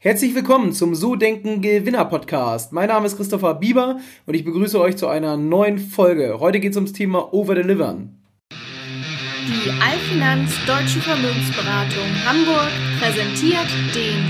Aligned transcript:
Herzlich 0.00 0.32
willkommen 0.36 0.72
zum 0.72 0.94
So 0.94 1.16
Denken 1.16 1.60
Gewinner 1.60 2.04
Podcast. 2.04 2.72
Mein 2.72 2.86
Name 2.86 3.06
ist 3.06 3.16
Christopher 3.16 3.54
Bieber 3.54 3.98
und 4.26 4.34
ich 4.34 4.44
begrüße 4.44 4.80
euch 4.80 4.96
zu 4.96 5.08
einer 5.08 5.36
neuen 5.36 5.80
Folge. 5.80 6.36
Heute 6.38 6.60
geht 6.60 6.70
es 6.70 6.76
ums 6.76 6.92
Thema 6.92 7.34
Overdelivern. 7.34 8.16
Die 8.52 9.70
Allfinanz 9.82 10.52
Deutsche 10.68 11.00
Vermögensberatung 11.00 12.06
Hamburg 12.24 12.70
präsentiert 13.00 13.66
den 13.92 14.24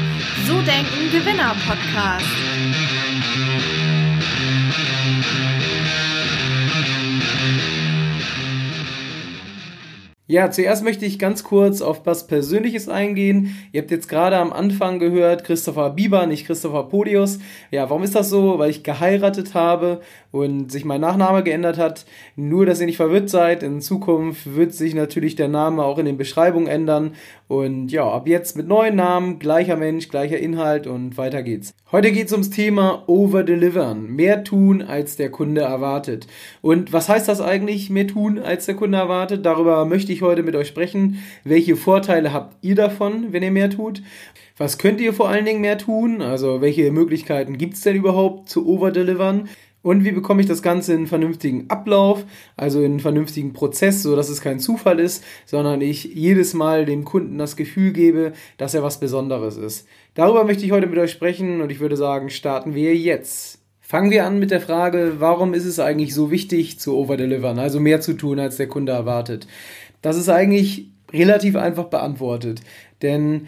So 0.46 0.54
Denken 0.62 1.12
Gewinner 1.12 1.54
Podcast. 1.66 2.24
Ja, 10.30 10.50
zuerst 10.50 10.84
möchte 10.84 11.06
ich 11.06 11.18
ganz 11.18 11.42
kurz 11.42 11.80
auf 11.80 12.04
was 12.04 12.26
Persönliches 12.26 12.86
eingehen. 12.86 13.56
Ihr 13.72 13.80
habt 13.80 13.90
jetzt 13.90 14.10
gerade 14.10 14.36
am 14.36 14.52
Anfang 14.52 14.98
gehört, 14.98 15.42
Christopher 15.42 15.88
Bieber, 15.88 16.26
nicht 16.26 16.44
Christopher 16.44 16.82
Podius. 16.82 17.38
Ja, 17.70 17.88
warum 17.88 18.02
ist 18.02 18.14
das 18.14 18.28
so? 18.28 18.58
Weil 18.58 18.68
ich 18.68 18.82
geheiratet 18.82 19.54
habe 19.54 20.02
und 20.30 20.70
sich 20.70 20.84
mein 20.84 21.00
Nachname 21.00 21.42
geändert 21.42 21.78
hat. 21.78 22.04
Nur, 22.36 22.66
dass 22.66 22.78
ihr 22.78 22.84
nicht 22.84 22.98
verwirrt 22.98 23.30
seid. 23.30 23.62
In 23.62 23.80
Zukunft 23.80 24.54
wird 24.54 24.74
sich 24.74 24.94
natürlich 24.94 25.34
der 25.34 25.48
Name 25.48 25.82
auch 25.82 25.96
in 25.96 26.04
den 26.04 26.18
Beschreibungen 26.18 26.66
ändern. 26.66 27.14
Und 27.48 27.90
ja, 27.90 28.06
ab 28.06 28.28
jetzt 28.28 28.54
mit 28.54 28.68
neuen 28.68 28.96
Namen, 28.96 29.38
gleicher 29.38 29.76
Mensch, 29.76 30.10
gleicher 30.10 30.38
Inhalt 30.38 30.86
und 30.86 31.16
weiter 31.16 31.42
geht's. 31.42 31.72
Heute 31.90 32.12
geht's 32.12 32.32
ums 32.32 32.50
Thema 32.50 33.04
Overdelivern. 33.06 34.06
Mehr 34.06 34.44
tun, 34.44 34.82
als 34.82 35.16
der 35.16 35.30
Kunde 35.30 35.62
erwartet. 35.62 36.26
Und 36.60 36.92
was 36.92 37.08
heißt 37.08 37.26
das 37.26 37.40
eigentlich, 37.40 37.88
mehr 37.88 38.06
tun, 38.06 38.38
als 38.38 38.66
der 38.66 38.76
Kunde 38.76 38.98
erwartet? 38.98 39.46
Darüber 39.46 39.86
möchte 39.86 40.12
ich 40.12 40.17
heute 40.22 40.42
mit 40.42 40.56
euch 40.56 40.68
sprechen. 40.68 41.22
Welche 41.44 41.76
Vorteile 41.76 42.32
habt 42.32 42.56
ihr 42.62 42.74
davon, 42.74 43.32
wenn 43.32 43.42
ihr 43.42 43.50
mehr 43.50 43.70
tut? 43.70 44.02
Was 44.56 44.78
könnt 44.78 45.00
ihr 45.00 45.12
vor 45.12 45.28
allen 45.28 45.44
Dingen 45.44 45.60
mehr 45.60 45.78
tun? 45.78 46.20
Also 46.22 46.60
welche 46.60 46.90
Möglichkeiten 46.90 47.58
gibt's 47.58 47.82
denn 47.82 47.96
überhaupt 47.96 48.48
zu 48.48 48.66
overdelivern? 48.66 49.48
Und 49.80 50.04
wie 50.04 50.10
bekomme 50.10 50.40
ich 50.40 50.48
das 50.48 50.60
Ganze 50.60 50.92
in 50.92 50.98
einen 50.98 51.06
vernünftigen 51.06 51.70
Ablauf, 51.70 52.24
also 52.56 52.80
in 52.80 52.92
einen 52.92 53.00
vernünftigen 53.00 53.52
Prozess, 53.52 54.02
so 54.02 54.16
dass 54.16 54.28
es 54.28 54.40
kein 54.40 54.58
Zufall 54.58 54.98
ist, 54.98 55.22
sondern 55.46 55.80
ich 55.80 56.04
jedes 56.04 56.52
Mal 56.52 56.84
dem 56.84 57.04
Kunden 57.04 57.38
das 57.38 57.56
Gefühl 57.56 57.92
gebe, 57.92 58.32
dass 58.56 58.74
er 58.74 58.82
was 58.82 58.98
Besonderes 58.98 59.56
ist. 59.56 59.86
Darüber 60.14 60.44
möchte 60.44 60.64
ich 60.64 60.72
heute 60.72 60.88
mit 60.88 60.98
euch 60.98 61.12
sprechen 61.12 61.60
und 61.60 61.70
ich 61.70 61.78
würde 61.78 61.96
sagen, 61.96 62.28
starten 62.28 62.74
wir 62.74 62.96
jetzt. 62.96 63.60
Fangen 63.80 64.10
wir 64.10 64.26
an 64.26 64.38
mit 64.38 64.50
der 64.50 64.60
Frage, 64.60 65.14
warum 65.20 65.54
ist 65.54 65.64
es 65.64 65.80
eigentlich 65.80 66.12
so 66.12 66.30
wichtig 66.30 66.78
zu 66.78 66.94
overdelivern, 66.94 67.58
also 67.58 67.80
mehr 67.80 68.02
zu 68.02 68.12
tun, 68.12 68.38
als 68.38 68.58
der 68.58 68.68
Kunde 68.68 68.92
erwartet? 68.92 69.46
Das 70.08 70.16
ist 70.16 70.30
eigentlich 70.30 70.88
relativ 71.12 71.54
einfach 71.54 71.84
beantwortet, 71.84 72.62
denn 73.02 73.46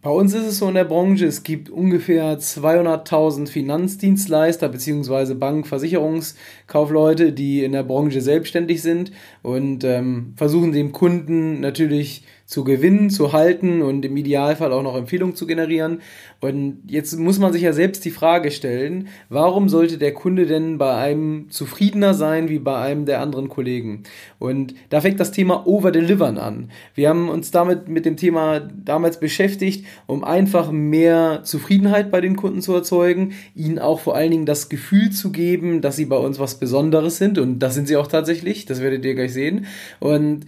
bei 0.00 0.08
uns 0.08 0.32
ist 0.32 0.46
es 0.46 0.58
so 0.58 0.68
in 0.68 0.74
der 0.74 0.84
Branche, 0.84 1.26
es 1.26 1.42
gibt 1.42 1.68
ungefähr 1.68 2.38
200.000 2.38 3.46
Finanzdienstleister 3.46 4.70
bzw. 4.70 5.34
Bank-, 5.34 5.66
Versicherungskaufleute, 5.66 7.34
die 7.34 7.62
in 7.62 7.72
der 7.72 7.82
Branche 7.82 8.22
selbstständig 8.22 8.80
sind 8.80 9.12
und 9.42 9.84
ähm, 9.84 10.32
versuchen 10.36 10.72
dem 10.72 10.92
Kunden 10.92 11.60
natürlich 11.60 12.24
zu 12.52 12.64
gewinnen, 12.64 13.08
zu 13.08 13.32
halten 13.32 13.80
und 13.80 14.04
im 14.04 14.14
Idealfall 14.14 14.74
auch 14.74 14.82
noch 14.82 14.94
Empfehlungen 14.94 15.34
zu 15.34 15.46
generieren. 15.46 16.02
Und 16.38 16.82
jetzt 16.86 17.18
muss 17.18 17.38
man 17.38 17.50
sich 17.50 17.62
ja 17.62 17.72
selbst 17.72 18.04
die 18.04 18.10
Frage 18.10 18.50
stellen, 18.50 19.08
warum 19.30 19.70
sollte 19.70 19.96
der 19.96 20.12
Kunde 20.12 20.44
denn 20.44 20.76
bei 20.76 20.94
einem 20.94 21.48
zufriedener 21.48 22.12
sein 22.12 22.50
wie 22.50 22.58
bei 22.58 22.76
einem 22.76 23.06
der 23.06 23.20
anderen 23.20 23.48
Kollegen? 23.48 24.02
Und 24.38 24.74
da 24.90 25.00
fängt 25.00 25.18
das 25.18 25.32
Thema 25.32 25.66
Overdelivern 25.66 26.36
an. 26.36 26.70
Wir 26.94 27.08
haben 27.08 27.30
uns 27.30 27.52
damit 27.52 27.88
mit 27.88 28.04
dem 28.04 28.18
Thema 28.18 28.60
damals 28.60 29.18
beschäftigt, 29.18 29.86
um 30.06 30.22
einfach 30.22 30.70
mehr 30.70 31.40
Zufriedenheit 31.44 32.10
bei 32.10 32.20
den 32.20 32.36
Kunden 32.36 32.60
zu 32.60 32.74
erzeugen, 32.74 33.32
ihnen 33.54 33.78
auch 33.78 34.00
vor 34.00 34.14
allen 34.14 34.30
Dingen 34.30 34.46
das 34.46 34.68
Gefühl 34.68 35.08
zu 35.10 35.32
geben, 35.32 35.80
dass 35.80 35.96
sie 35.96 36.04
bei 36.04 36.18
uns 36.18 36.38
was 36.38 36.56
Besonderes 36.56 37.16
sind. 37.16 37.38
Und 37.38 37.60
das 37.60 37.74
sind 37.74 37.88
sie 37.88 37.96
auch 37.96 38.08
tatsächlich, 38.08 38.66
das 38.66 38.82
werdet 38.82 39.06
ihr 39.06 39.14
gleich 39.14 39.32
sehen. 39.32 39.64
Und 40.00 40.44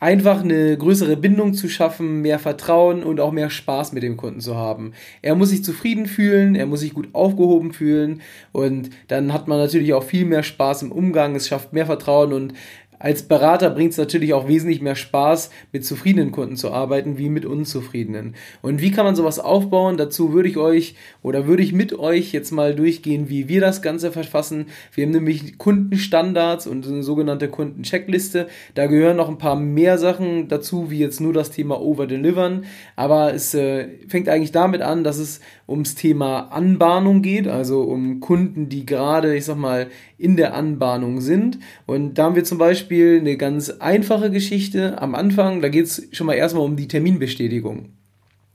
einfach 0.00 0.42
eine 0.42 0.76
größere 0.76 1.16
Bindung 1.16 1.54
zu 1.54 1.68
schaffen, 1.68 2.22
mehr 2.22 2.38
Vertrauen 2.38 3.02
und 3.02 3.20
auch 3.20 3.32
mehr 3.32 3.50
Spaß 3.50 3.92
mit 3.92 4.02
dem 4.02 4.16
Kunden 4.16 4.40
zu 4.40 4.56
haben. 4.56 4.92
Er 5.22 5.34
muss 5.34 5.50
sich 5.50 5.64
zufrieden 5.64 6.06
fühlen, 6.06 6.54
er 6.54 6.66
muss 6.66 6.80
sich 6.80 6.94
gut 6.94 7.08
aufgehoben 7.14 7.72
fühlen 7.72 8.20
und 8.52 8.90
dann 9.08 9.32
hat 9.32 9.48
man 9.48 9.58
natürlich 9.58 9.94
auch 9.94 10.04
viel 10.04 10.24
mehr 10.24 10.42
Spaß 10.42 10.82
im 10.82 10.92
Umgang, 10.92 11.34
es 11.34 11.48
schafft 11.48 11.72
mehr 11.72 11.86
Vertrauen 11.86 12.32
und 12.32 12.54
als 12.98 13.22
Berater 13.22 13.70
bringt 13.70 13.92
es 13.92 13.98
natürlich 13.98 14.34
auch 14.34 14.48
wesentlich 14.48 14.80
mehr 14.80 14.96
Spaß, 14.96 15.50
mit 15.72 15.84
zufriedenen 15.84 16.32
Kunden 16.32 16.56
zu 16.56 16.72
arbeiten, 16.72 17.16
wie 17.16 17.28
mit 17.28 17.44
unzufriedenen. 17.44 18.34
Und 18.60 18.80
wie 18.80 18.90
kann 18.90 19.04
man 19.04 19.14
sowas 19.14 19.38
aufbauen? 19.38 19.96
Dazu 19.96 20.32
würde 20.32 20.48
ich 20.48 20.56
euch 20.56 20.96
oder 21.22 21.46
würde 21.46 21.62
ich 21.62 21.72
mit 21.72 21.96
euch 21.98 22.32
jetzt 22.32 22.50
mal 22.50 22.74
durchgehen, 22.74 23.28
wie 23.28 23.48
wir 23.48 23.60
das 23.60 23.82
Ganze 23.82 24.10
verfassen. 24.10 24.66
Wir 24.92 25.04
haben 25.04 25.12
nämlich 25.12 25.58
Kundenstandards 25.58 26.66
und 26.66 26.86
eine 26.86 27.02
sogenannte 27.02 27.48
Kundencheckliste. 27.48 28.48
Da 28.74 28.86
gehören 28.86 29.16
noch 29.16 29.28
ein 29.28 29.38
paar 29.38 29.56
mehr 29.56 29.98
Sachen 29.98 30.48
dazu, 30.48 30.90
wie 30.90 30.98
jetzt 30.98 31.20
nur 31.20 31.32
das 31.32 31.50
Thema 31.50 31.80
Overdelivern. 31.80 32.64
Aber 32.96 33.32
es 33.32 33.54
äh, 33.54 33.88
fängt 34.08 34.28
eigentlich 34.28 34.52
damit 34.52 34.82
an, 34.82 35.04
dass 35.04 35.18
es 35.18 35.40
ums 35.68 35.94
Thema 35.94 36.48
Anbahnung 36.50 37.22
geht, 37.22 37.46
also 37.46 37.82
um 37.82 38.20
Kunden, 38.20 38.68
die 38.68 38.86
gerade, 38.86 39.36
ich 39.36 39.44
sag 39.44 39.58
mal, 39.58 39.88
in 40.16 40.36
der 40.36 40.54
Anbahnung 40.54 41.20
sind. 41.20 41.58
Und 41.86 42.14
da 42.14 42.24
haben 42.24 42.34
wir 42.34 42.44
zum 42.44 42.58
Beispiel 42.58 42.87
eine 42.90 43.36
ganz 43.36 43.70
einfache 43.70 44.30
Geschichte 44.30 45.00
am 45.00 45.14
Anfang. 45.14 45.60
Da 45.60 45.68
geht 45.68 45.86
es 45.86 46.08
schon 46.12 46.26
mal 46.26 46.34
erstmal 46.34 46.64
um 46.64 46.76
die 46.76 46.88
Terminbestätigung. 46.88 47.90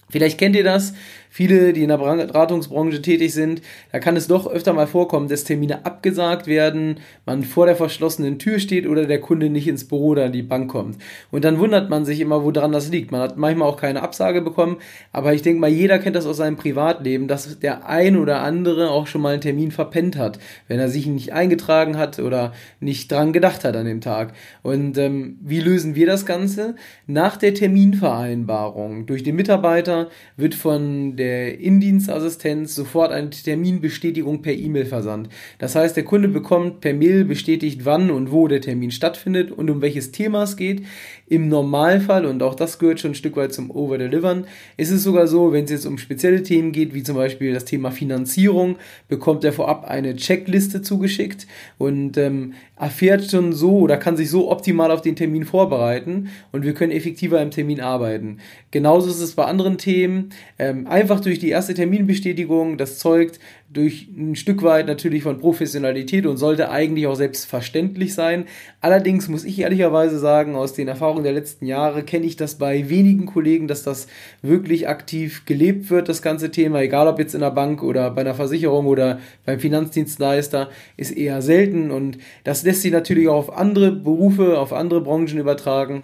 Vielleicht 0.10 0.38
kennt 0.38 0.56
ihr 0.56 0.64
das, 0.64 0.94
viele, 1.34 1.74
die 1.74 1.82
in 1.82 1.90
der 1.90 1.98
Beratungsbranche 1.98 3.02
tätig 3.02 3.34
sind, 3.34 3.64
da 3.92 3.98
kann 3.98 4.16
es 4.16 4.28
doch 4.28 4.46
öfter 4.46 4.72
mal 4.72 4.86
vorkommen, 4.86 5.30
dass 5.30 5.44
Termine 5.44 5.84
abgesagt 5.84 6.46
werden, 6.46 7.00
man 7.26 7.44
vor 7.44 7.66
der 7.66 7.76
verschlossenen 7.76 8.38
Tür 8.38 8.60
steht 8.60 8.86
oder 8.86 9.08
der 9.08 9.20
Kunde 9.20 9.50
nicht 9.50 9.68
ins 9.68 9.88
Büro 9.88 10.10
oder 10.10 10.28
in 10.28 10.32
die 10.32 10.44
Bank 10.44 10.70
kommt. 10.70 11.00
Und 11.32 11.44
dann 11.44 11.58
wundert 11.58 11.90
man 11.90 12.06
sich 12.06 12.20
immer, 12.20 12.44
woran 12.44 12.72
das 12.72 12.92
liegt. 12.92 13.12
Man 13.12 13.22
hat 13.22 13.36
manchmal 13.36 13.68
auch 13.68 13.78
keine 13.78 14.04
Absage 14.04 14.44
bekommen, 14.44 14.78
aber 15.12 15.34
ich 15.34 15.42
denke 15.42 15.60
mal, 15.60 15.72
jeder 15.72 15.98
kennt 15.98 16.16
das 16.16 16.28
aus 16.28 16.38
seinem 16.38 16.56
Privatleben, 16.56 17.28
dass 17.28 17.58
der 17.58 17.90
ein 17.90 18.16
oder 18.16 18.42
andere 18.42 18.92
auch 18.92 19.08
schon 19.08 19.22
mal 19.22 19.34
einen 19.34 19.42
Termin 19.42 19.72
verpennt 19.72 20.16
hat, 20.16 20.38
wenn 20.68 20.80
er 20.80 20.90
sich 20.90 21.08
nicht 21.08 21.34
eingetragen 21.34 21.98
hat 21.98 22.20
oder 22.20 22.54
nicht 22.80 23.12
dran 23.12 23.34
gedacht 23.34 23.64
hat 23.64 23.76
an 23.76 23.88
dem 23.88 24.02
Tag. 24.02 24.34
Und 24.62 25.00
ähm, 25.00 25.40
wie 25.42 25.62
lösen 25.62 25.96
wir 25.96 26.06
das 26.06 26.28
Ganze? 26.28 26.76
Nach 27.08 27.38
der 27.38 27.56
Terminvereinbarung 27.56 29.08
durch 29.08 29.24
den 29.24 29.36
Mitarbeiter 29.36 30.10
wird 30.38 30.54
von 30.54 31.16
der 31.16 31.23
der 31.24 31.60
Indienstassistenz 31.60 32.76
sofort 32.76 33.14
eine 33.14 33.30
Terminbestätigung 33.30 34.42
per 34.42 34.54
E-Mail 34.54 34.86
versandt. 34.86 35.30
Das 35.58 35.76
heißt, 35.76 35.96
der 35.96 36.04
Kunde 36.04 36.28
bekommt 36.28 36.82
per 36.82 36.94
Mail 36.94 37.24
bestätigt, 37.24 37.86
wann 37.86 38.12
und 38.12 38.32
wo 38.32 38.50
der 38.50 38.60
Termin 38.60 38.92
stattfindet 38.92 39.52
und 39.52 39.70
um 39.70 39.82
welches 39.82 40.12
Thema 40.12 40.44
es 40.44 40.58
geht. 40.58 40.84
Im 41.34 41.50
Normalfall, 41.50 42.28
und 42.28 42.44
auch 42.44 42.54
das 42.54 42.78
gehört 42.78 43.00
schon 43.00 43.14
ein 43.14 43.16
Stück 43.16 43.36
weit 43.38 43.56
zum 43.56 43.72
Overdelivern, 43.72 44.46
ist 44.78 44.92
es 44.92 45.02
sogar 45.02 45.26
so, 45.26 45.52
wenn 45.52 45.64
es 45.64 45.72
jetzt 45.72 45.88
um 45.88 45.98
spezielle 45.98 46.44
Themen 46.44 46.72
geht, 46.72 46.94
wie 46.94 47.02
zum 47.02 47.16
Beispiel 47.16 47.56
das 47.56 47.66
Thema 47.66 47.90
Finanzierung, 47.90 48.76
bekommt 49.08 49.44
er 49.44 49.52
vorab 49.52 49.84
eine 49.84 50.16
Checkliste 50.16 50.84
zugeschickt 50.84 51.48
und 51.80 52.18
ähm, 52.18 52.54
erfährt 52.76 53.32
schon 53.32 53.52
so 53.52 53.80
oder 53.80 53.98
kann 53.98 54.16
sich 54.16 54.30
so 54.30 54.52
optimal 54.52 54.92
auf 54.92 55.02
den 55.02 55.16
Termin 55.16 55.44
vorbereiten 55.44 56.30
und 56.52 56.66
wir 56.66 56.76
können 56.76 56.92
effektiver 56.92 57.42
im 57.42 57.50
Termin 57.50 57.82
arbeiten. 57.82 58.38
Genauso 58.70 59.10
ist 59.10 59.20
es 59.20 59.34
bei 59.34 59.46
anderen 59.46 59.80
Themen. 59.80 60.30
Ähm, 60.60 60.86
einfach 60.86 61.20
durch 61.20 61.40
die 61.40 61.50
erste 61.50 61.74
Terminbestätigung, 61.74 62.78
das 62.78 63.00
zeugt 63.00 63.40
durch 63.74 64.08
ein 64.16 64.36
Stück 64.36 64.62
weit 64.64 64.88
natürlich 64.88 65.24
von 65.24 65.40
Professionalität 65.40 66.26
und 66.26 66.38
sollte 66.38 66.70
eigentlich 66.70 67.08
auch 67.08 67.16
selbstverständlich 67.16 68.14
sein. 68.14 68.46
Allerdings 68.82 69.28
muss 69.28 69.44
ich 69.44 69.60
ehrlicherweise 69.60 70.20
sagen, 70.20 70.56
aus 70.56 70.74
den 70.74 70.88
Erfahrungen 70.88 71.24
der 71.24 71.34
letzten 71.34 71.66
Jahre 71.66 72.04
kenne 72.04 72.26
ich 72.26 72.36
das 72.36 72.56
bei 72.56 72.90
wenigen 72.90 73.26
Kollegen, 73.26 73.68
dass 73.68 73.84
das 73.84 74.08
wirklich 74.42 74.88
aktiv 74.88 75.46
gelebt 75.46 75.90
wird, 75.90 76.08
das 76.08 76.22
ganze 76.22 76.52
Thema, 76.52 76.82
egal 76.82 77.08
ob 77.08 77.20
jetzt 77.20 77.34
in 77.34 77.42
der 77.42 77.52
Bank 77.52 77.84
oder 77.84 78.12
bei 78.12 78.22
einer 78.22 78.36
Versicherung 78.36 78.86
oder 78.86 79.20
beim 79.46 79.60
Finanzdienstleister, 79.60 80.70
ist 80.96 81.12
eher 81.12 81.42
selten 81.42 81.92
und 81.92 82.20
das 82.44 82.64
lässt 82.64 82.84
sich 82.84 82.92
natürlich 82.92 83.28
auch 83.28 83.50
auf 83.50 83.58
andere 83.58 83.92
Berufe, 83.92 84.60
auf 84.60 84.72
andere 84.72 85.02
Branchen 85.02 85.40
übertragen. 85.40 86.04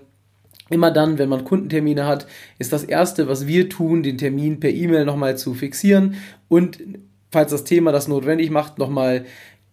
Immer 0.70 0.92
dann, 0.92 1.18
wenn 1.18 1.30
man 1.30 1.46
Kundentermine 1.46 2.06
hat, 2.06 2.28
ist 2.60 2.74
das 2.74 2.84
Erste, 2.84 3.28
was 3.28 3.48
wir 3.48 3.70
tun, 3.70 4.04
den 4.04 4.18
Termin 4.18 4.60
per 4.60 4.70
E-Mail 4.70 5.06
nochmal 5.06 5.38
zu 5.38 5.54
fixieren 5.54 6.16
und 6.48 6.80
falls 7.32 7.52
das 7.52 7.64
Thema 7.64 7.92
das 7.92 8.08
notwendig 8.08 8.50
macht, 8.50 8.78
nochmal 8.78 9.26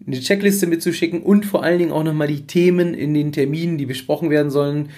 eine 0.07 0.21
Checkliste 0.21 0.67
mitzuschicken 0.67 1.23
und 1.23 1.47
vor 1.47 1.63
allen 1.63 1.79
Dingen 1.79 1.93
auch 1.93 2.05
nochmal 2.05 2.29
die 2.29 2.47
Themen 2.47 2.95
in 2.95 3.15
den 3.15 3.33
Terminen, 3.33 3.79
die 3.79 3.87
besprochen 3.87 4.31
werden 4.31 4.51
sollen, 4.51 4.91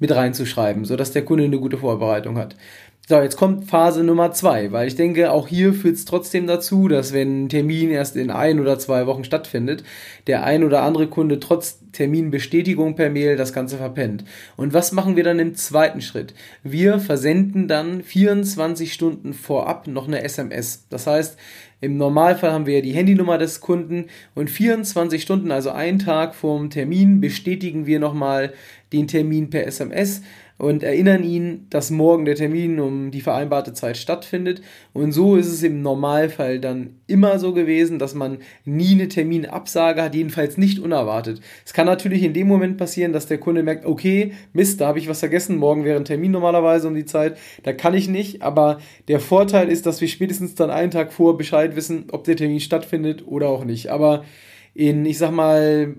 mit 0.00 0.14
reinzuschreiben, 0.14 0.84
sodass 0.84 1.12
der 1.12 1.24
Kunde 1.24 1.44
eine 1.44 1.58
gute 1.58 1.78
Vorbereitung 1.78 2.36
hat. 2.36 2.56
So, 3.06 3.20
jetzt 3.20 3.36
kommt 3.36 3.68
Phase 3.68 4.02
Nummer 4.02 4.32
zwei, 4.32 4.72
weil 4.72 4.88
ich 4.88 4.96
denke, 4.96 5.30
auch 5.30 5.46
hier 5.46 5.74
führt 5.74 5.96
es 5.96 6.06
trotzdem 6.06 6.46
dazu, 6.46 6.88
dass 6.88 7.12
wenn 7.12 7.44
ein 7.44 7.48
Termin 7.50 7.90
erst 7.90 8.16
in 8.16 8.30
ein 8.30 8.60
oder 8.60 8.78
zwei 8.78 9.06
Wochen 9.06 9.24
stattfindet, 9.24 9.84
der 10.26 10.42
ein 10.42 10.64
oder 10.64 10.80
andere 10.80 11.06
Kunde 11.08 11.38
trotz 11.38 11.80
Terminbestätigung 11.92 12.96
per 12.96 13.10
Mail 13.10 13.36
das 13.36 13.52
Ganze 13.52 13.76
verpennt. 13.76 14.24
Und 14.56 14.72
was 14.72 14.92
machen 14.92 15.16
wir 15.16 15.22
dann 15.22 15.38
im 15.38 15.54
zweiten 15.54 16.00
Schritt? 16.00 16.32
Wir 16.62 16.98
versenden 16.98 17.68
dann 17.68 18.02
24 18.02 18.94
Stunden 18.94 19.34
vorab 19.34 19.86
noch 19.86 20.08
eine 20.08 20.22
SMS. 20.22 20.86
Das 20.88 21.06
heißt, 21.06 21.36
im 21.82 21.98
Normalfall 21.98 22.52
haben 22.52 22.64
wir 22.64 22.76
ja 22.76 22.80
die 22.80 22.94
Handynummer 22.94 23.36
des 23.36 23.60
Kunden 23.60 24.06
und 24.34 24.48
24 24.48 25.20
Stunden, 25.20 25.50
also 25.50 25.72
einen 25.72 25.98
Tag 25.98 26.34
vorm 26.34 26.70
Termin, 26.70 27.20
bestätigen 27.20 27.84
wir 27.84 28.00
nochmal 28.00 28.54
den 28.94 29.08
Termin 29.08 29.50
per 29.50 29.66
SMS 29.66 30.22
und 30.56 30.84
erinnern 30.84 31.24
ihn, 31.24 31.66
dass 31.70 31.90
morgen 31.90 32.24
der 32.24 32.36
Termin 32.36 32.78
um 32.78 33.10
die 33.10 33.20
vereinbarte 33.20 33.72
Zeit 33.72 33.96
stattfindet. 33.96 34.62
Und 34.92 35.12
so 35.12 35.34
ist 35.34 35.48
es 35.48 35.62
im 35.64 35.82
Normalfall 35.82 36.60
dann 36.60 36.96
immer 37.08 37.38
so 37.40 37.52
gewesen, 37.52 37.98
dass 37.98 38.14
man 38.14 38.38
nie 38.64 38.92
eine 38.92 39.08
Terminabsage 39.08 40.02
hat, 40.02 40.14
jedenfalls 40.14 40.56
nicht 40.56 40.78
unerwartet. 40.78 41.40
Es 41.64 41.72
kann 41.72 41.86
natürlich 41.86 42.22
in 42.22 42.34
dem 42.34 42.46
Moment 42.46 42.78
passieren, 42.78 43.12
dass 43.12 43.26
der 43.26 43.38
Kunde 43.38 43.64
merkt, 43.64 43.84
okay, 43.84 44.32
Mist, 44.52 44.80
da 44.80 44.86
habe 44.86 45.00
ich 45.00 45.08
was 45.08 45.20
vergessen, 45.20 45.56
morgen 45.56 45.84
wäre 45.84 45.98
ein 45.98 46.04
Termin 46.04 46.30
normalerweise 46.30 46.86
um 46.86 46.94
die 46.94 47.04
Zeit, 47.04 47.36
da 47.64 47.72
kann 47.72 47.94
ich 47.94 48.08
nicht, 48.08 48.42
aber 48.42 48.78
der 49.08 49.20
Vorteil 49.20 49.68
ist, 49.68 49.86
dass 49.86 50.00
wir 50.00 50.08
spätestens 50.08 50.54
dann 50.54 50.70
einen 50.70 50.92
Tag 50.92 51.12
vor 51.12 51.36
Bescheid 51.36 51.74
wissen, 51.74 52.06
ob 52.12 52.24
der 52.24 52.36
Termin 52.36 52.60
stattfindet 52.60 53.26
oder 53.26 53.48
auch 53.48 53.64
nicht. 53.64 53.88
Aber 53.88 54.24
in, 54.72 55.04
ich 55.04 55.18
sag 55.18 55.32
mal, 55.32 55.96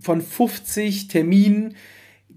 von 0.00 0.20
50 0.20 1.08
Terminen 1.08 1.74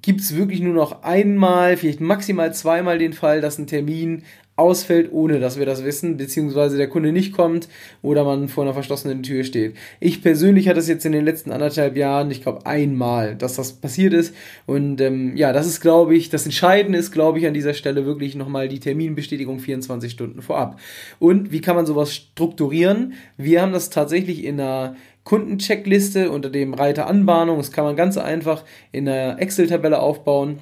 gibt 0.08 0.22
es 0.22 0.38
wirklich 0.38 0.62
nur 0.62 0.74
noch 0.74 1.04
einmal, 1.04 1.76
vielleicht 1.76 2.00
maximal 2.00 2.54
zweimal 2.54 2.98
den 2.98 3.12
Fall, 3.12 3.42
dass 3.42 3.58
ein 3.58 3.68
Termin 3.68 4.24
ausfällt, 4.56 5.12
ohne 5.12 5.42
dass 5.42 5.60
wir 5.60 5.66
das 5.66 5.84
wissen, 5.84 6.16
beziehungsweise 6.16 6.78
der 6.78 6.88
Kunde 6.88 7.12
nicht 7.12 7.34
kommt 7.34 7.68
oder 8.02 8.24
man 8.24 8.48
vor 8.48 8.64
einer 8.64 8.74
verschlossenen 8.74 9.22
Tür 9.22 9.44
steht. 9.44 9.76
Ich 10.00 10.22
persönlich 10.22 10.70
hatte 10.70 10.80
es 10.80 10.88
jetzt 10.88 11.06
in 11.06 11.12
den 11.12 11.26
letzten 11.26 11.52
anderthalb 11.52 11.98
Jahren, 11.98 12.32
ich 12.32 12.42
glaube 12.42 12.66
einmal, 12.66 13.36
dass 13.36 13.58
das 13.58 13.74
passiert 13.74 14.14
ist 14.14 14.34
und 14.66 15.02
ähm, 15.02 15.36
ja, 15.36 15.52
das 15.52 15.68
ist, 15.68 15.82
glaube 15.82 16.16
ich, 16.16 16.30
das 16.30 16.46
Entscheidende 16.46 16.98
ist, 16.98 17.12
glaube 17.12 17.40
ich, 17.40 17.46
an 17.46 17.54
dieser 17.54 17.74
Stelle 17.74 18.06
wirklich 18.06 18.34
nochmal 18.36 18.70
die 18.70 18.80
Terminbestätigung 18.80 19.60
24 19.60 20.10
Stunden 20.10 20.42
vorab. 20.42 20.80
Und 21.20 21.52
wie 21.52 21.60
kann 21.60 21.76
man 21.76 21.86
sowas 21.86 22.16
strukturieren? 22.16 23.14
Wir 23.36 23.62
haben 23.62 23.74
das 23.74 23.90
tatsächlich 23.90 24.46
in 24.46 24.62
einer 24.62 24.96
Kundencheckliste 25.28 26.32
unter 26.32 26.50
dem 26.50 26.74
Reiter 26.74 27.06
Anbahnung. 27.06 27.58
Das 27.58 27.74
kann 27.74 27.84
man 27.84 27.98
ganz 27.98 28.18
einfach 28.18 28.64
in 28.94 29.10
einer 29.10 29.42
Excel-Tabelle 29.42 30.00
aufbauen, 30.00 30.60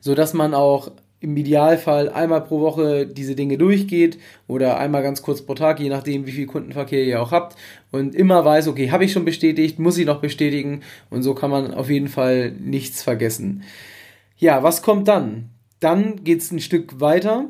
sodass 0.00 0.34
man 0.34 0.54
auch 0.54 0.90
im 1.20 1.36
Idealfall 1.36 2.08
einmal 2.08 2.40
pro 2.40 2.60
Woche 2.60 3.06
diese 3.06 3.36
Dinge 3.36 3.56
durchgeht 3.56 4.18
oder 4.48 4.78
einmal 4.78 5.04
ganz 5.04 5.22
kurz 5.22 5.42
pro 5.42 5.54
Tag, 5.54 5.78
je 5.78 5.88
nachdem, 5.88 6.26
wie 6.26 6.32
viel 6.32 6.46
Kundenverkehr 6.46 7.04
ihr 7.04 7.22
auch 7.22 7.30
habt 7.30 7.56
und 7.92 8.16
immer 8.16 8.44
weiß, 8.44 8.66
okay, 8.66 8.90
habe 8.90 9.04
ich 9.04 9.12
schon 9.12 9.24
bestätigt, 9.24 9.78
muss 9.78 9.98
ich 9.98 10.04
noch 10.04 10.20
bestätigen 10.20 10.80
und 11.08 11.22
so 11.22 11.32
kann 11.34 11.52
man 11.52 11.72
auf 11.72 11.88
jeden 11.88 12.08
Fall 12.08 12.50
nichts 12.50 13.04
vergessen. 13.04 13.62
Ja, 14.36 14.64
was 14.64 14.82
kommt 14.82 15.06
dann? 15.06 15.50
Dann 15.78 16.24
geht 16.24 16.40
es 16.40 16.50
ein 16.50 16.58
Stück 16.58 17.00
weiter, 17.00 17.46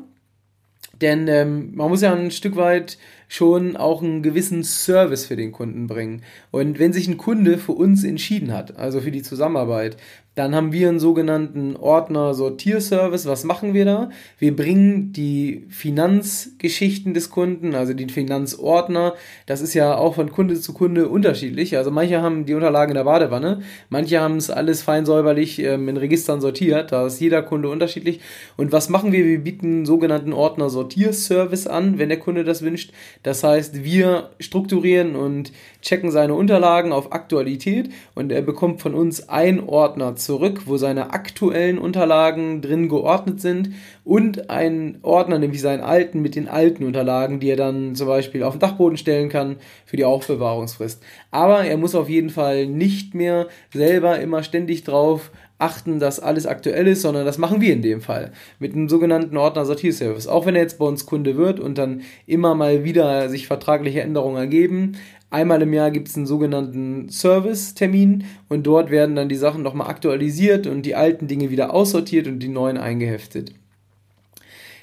denn 1.01 1.27
ähm, 1.27 1.71
man 1.75 1.89
muss 1.89 2.01
ja 2.01 2.13
ein 2.13 2.31
Stück 2.31 2.55
weit 2.55 2.97
schon 3.27 3.75
auch 3.75 4.01
einen 4.01 4.21
gewissen 4.21 4.63
Service 4.63 5.25
für 5.25 5.35
den 5.35 5.51
Kunden 5.51 5.87
bringen. 5.87 6.21
Und 6.51 6.79
wenn 6.79 6.93
sich 6.93 7.07
ein 7.07 7.17
Kunde 7.17 7.57
für 7.57 7.73
uns 7.73 8.03
entschieden 8.03 8.53
hat, 8.53 8.77
also 8.77 9.01
für 9.01 9.11
die 9.11 9.23
Zusammenarbeit, 9.23 9.97
dann 10.35 10.53
haben 10.53 10.73
wir 10.73 10.89
einen 10.89 10.99
sogenannten 10.99 11.77
Ordner 11.77 12.33
Sortierservice. 12.33 13.25
Was 13.25 13.45
machen 13.45 13.73
wir 13.73 13.85
da? 13.85 14.09
Wir 14.37 14.53
bringen 14.53 15.13
die 15.13 15.65
Finanzgeschichten 15.69 17.13
des 17.13 17.29
Kunden, 17.29 17.73
also 17.73 17.93
den 17.93 18.09
Finanzordner. 18.09 19.13
Das 19.45 19.61
ist 19.61 19.73
ja 19.73 19.95
auch 19.97 20.15
von 20.15 20.31
Kunde 20.31 20.59
zu 20.59 20.73
Kunde 20.73 21.07
unterschiedlich. 21.07 21.77
Also 21.77 21.89
manche 21.89 22.21
haben 22.21 22.45
die 22.45 22.53
Unterlagen 22.53 22.91
in 22.91 22.97
der 22.97 23.05
Badewanne, 23.05 23.61
manche 23.89 24.19
haben 24.19 24.35
es 24.35 24.49
alles 24.49 24.81
fein 24.81 25.05
säuberlich 25.05 25.59
ähm, 25.59 25.87
in 25.87 25.95
Registern 25.95 26.41
sortiert. 26.41 26.91
Da 26.91 27.07
ist 27.07 27.21
jeder 27.21 27.41
Kunde 27.41 27.69
unterschiedlich. 27.69 28.19
Und 28.57 28.73
was 28.73 28.89
machen 28.89 29.13
wir? 29.13 29.23
Wir 29.23 29.39
bieten 29.39 29.67
einen 29.67 29.85
sogenannten 29.85 30.33
Ordner 30.33 30.69
Sortierservice 30.69 31.67
an, 31.67 31.97
wenn 31.97 32.09
der 32.09 32.19
Kunde 32.19 32.43
das 32.43 32.61
wünscht. 32.61 32.91
Das 33.23 33.41
heißt, 33.41 33.85
wir 33.85 34.31
strukturieren 34.41 35.15
und 35.15 35.53
checken 35.81 36.11
seine 36.11 36.33
Unterlagen 36.33 36.91
auf 36.91 37.13
Aktualität 37.13 37.89
und 38.15 38.33
er 38.33 38.41
bekommt 38.41 38.81
von 38.81 38.93
uns 38.93 39.29
einen 39.29 39.61
Ordner 39.61 40.17
zurück, 40.25 40.63
wo 40.65 40.77
seine 40.77 41.13
aktuellen 41.13 41.77
Unterlagen 41.77 42.61
drin 42.61 42.89
geordnet 42.89 43.39
sind 43.39 43.71
und 44.03 44.49
einen 44.49 44.99
Ordner, 45.01 45.39
nämlich 45.39 45.61
seinen 45.61 45.81
alten, 45.81 46.21
mit 46.21 46.35
den 46.35 46.47
alten 46.47 46.83
Unterlagen, 46.83 47.39
die 47.39 47.49
er 47.49 47.55
dann 47.55 47.95
zum 47.95 48.07
Beispiel 48.07 48.43
auf 48.43 48.55
den 48.55 48.59
Dachboden 48.59 48.97
stellen 48.97 49.29
kann 49.29 49.57
für 49.85 49.97
die 49.97 50.05
Aufbewahrungsfrist. 50.05 51.01
Aber 51.31 51.63
er 51.63 51.77
muss 51.77 51.95
auf 51.95 52.09
jeden 52.09 52.29
Fall 52.29 52.67
nicht 52.67 53.15
mehr 53.15 53.47
selber 53.71 54.19
immer 54.19 54.43
ständig 54.43 54.83
drauf 54.83 55.31
achten, 55.57 55.99
dass 55.99 56.19
alles 56.19 56.45
aktuell 56.45 56.87
ist, 56.87 57.01
sondern 57.01 57.25
das 57.25 57.37
machen 57.37 57.61
wir 57.61 57.71
in 57.71 57.81
dem 57.81 58.01
Fall 58.01 58.31
mit 58.59 58.73
einem 58.73 58.89
sogenannten 58.89 59.37
Ordner-Sortierservice. 59.37 60.27
Auch 60.27 60.45
wenn 60.45 60.55
er 60.55 60.61
jetzt 60.61 60.79
bei 60.79 60.85
uns 60.85 61.05
Kunde 61.05 61.37
wird 61.37 61.59
und 61.59 61.77
dann 61.77 62.01
immer 62.25 62.55
mal 62.55 62.83
wieder 62.83 63.29
sich 63.29 63.47
vertragliche 63.47 64.01
Änderungen 64.01 64.37
ergeben, 64.37 64.97
Einmal 65.35 65.61
im 65.61 65.73
Jahr 65.73 65.91
gibt 65.91 66.07
es 66.07 66.15
einen 66.15 66.27
sogenannten 66.27 67.09
Service-Termin 67.09 68.23
und 68.47 68.65
dort 68.65 68.89
werden 68.89 69.17
dann 69.17 69.27
die 69.27 69.35
Sachen 69.35 69.63
nochmal 69.63 69.89
aktualisiert 69.89 70.65
und 70.65 70.83
die 70.83 70.95
alten 70.95 71.27
Dinge 71.27 71.49
wieder 71.49 71.73
aussortiert 71.73 72.27
und 72.27 72.39
die 72.39 72.47
neuen 72.47 72.77
eingeheftet. 72.77 73.53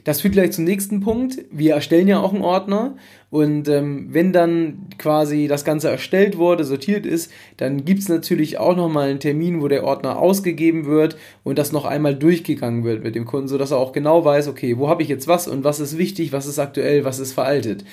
Das 0.04 0.20
führt 0.20 0.34
gleich 0.34 0.52
zum 0.52 0.64
nächsten 0.64 1.00
Punkt. 1.00 1.38
Wir 1.50 1.72
erstellen 1.72 2.06
ja 2.06 2.20
auch 2.20 2.34
einen 2.34 2.42
Ordner 2.42 2.96
und 3.30 3.66
ähm, 3.68 4.08
wenn 4.10 4.34
dann 4.34 4.88
quasi 4.98 5.46
das 5.48 5.64
Ganze 5.64 5.88
erstellt 5.88 6.36
wurde, 6.36 6.64
sortiert 6.64 7.06
ist, 7.06 7.32
dann 7.56 7.86
gibt 7.86 8.00
es 8.00 8.10
natürlich 8.10 8.58
auch 8.58 8.76
nochmal 8.76 9.08
einen 9.08 9.20
Termin, 9.20 9.62
wo 9.62 9.68
der 9.68 9.84
Ordner 9.84 10.18
ausgegeben 10.18 10.84
wird 10.84 11.16
und 11.44 11.58
das 11.58 11.72
noch 11.72 11.86
einmal 11.86 12.14
durchgegangen 12.14 12.84
wird 12.84 13.02
mit 13.02 13.14
dem 13.14 13.24
Kunden, 13.24 13.48
sodass 13.48 13.70
er 13.70 13.78
auch 13.78 13.92
genau 13.92 14.22
weiß, 14.26 14.48
okay, 14.48 14.76
wo 14.76 14.90
habe 14.90 15.02
ich 15.02 15.08
jetzt 15.08 15.28
was 15.28 15.48
und 15.48 15.64
was 15.64 15.80
ist 15.80 15.96
wichtig, 15.96 16.30
was 16.30 16.44
ist 16.44 16.58
aktuell, 16.58 17.06
was 17.06 17.20
ist 17.20 17.32
veraltet. 17.32 17.84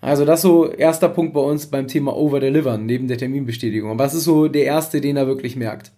Also 0.00 0.24
das 0.24 0.40
ist 0.40 0.42
so 0.42 0.70
erster 0.70 1.08
Punkt 1.08 1.34
bei 1.34 1.40
uns 1.40 1.66
beim 1.66 1.88
Thema 1.88 2.16
Over-Delivern, 2.16 2.86
neben 2.86 3.08
der 3.08 3.18
Terminbestätigung. 3.18 3.98
Was 3.98 4.14
ist 4.14 4.24
so 4.24 4.48
der 4.48 4.64
erste, 4.64 5.00
den 5.00 5.16
er 5.16 5.26
wirklich 5.26 5.56
merkt? 5.56 5.90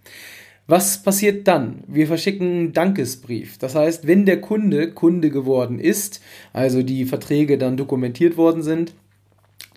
Was 0.66 1.02
passiert 1.02 1.48
dann? 1.48 1.82
Wir 1.88 2.06
verschicken 2.06 2.46
einen 2.46 2.72
Dankesbrief. 2.72 3.58
Das 3.58 3.74
heißt, 3.74 4.06
wenn 4.06 4.24
der 4.24 4.40
Kunde 4.40 4.92
Kunde 4.92 5.30
geworden 5.30 5.80
ist, 5.80 6.22
also 6.52 6.82
die 6.82 7.04
Verträge 7.04 7.58
dann 7.58 7.76
dokumentiert 7.76 8.36
worden 8.36 8.62
sind, 8.62 8.94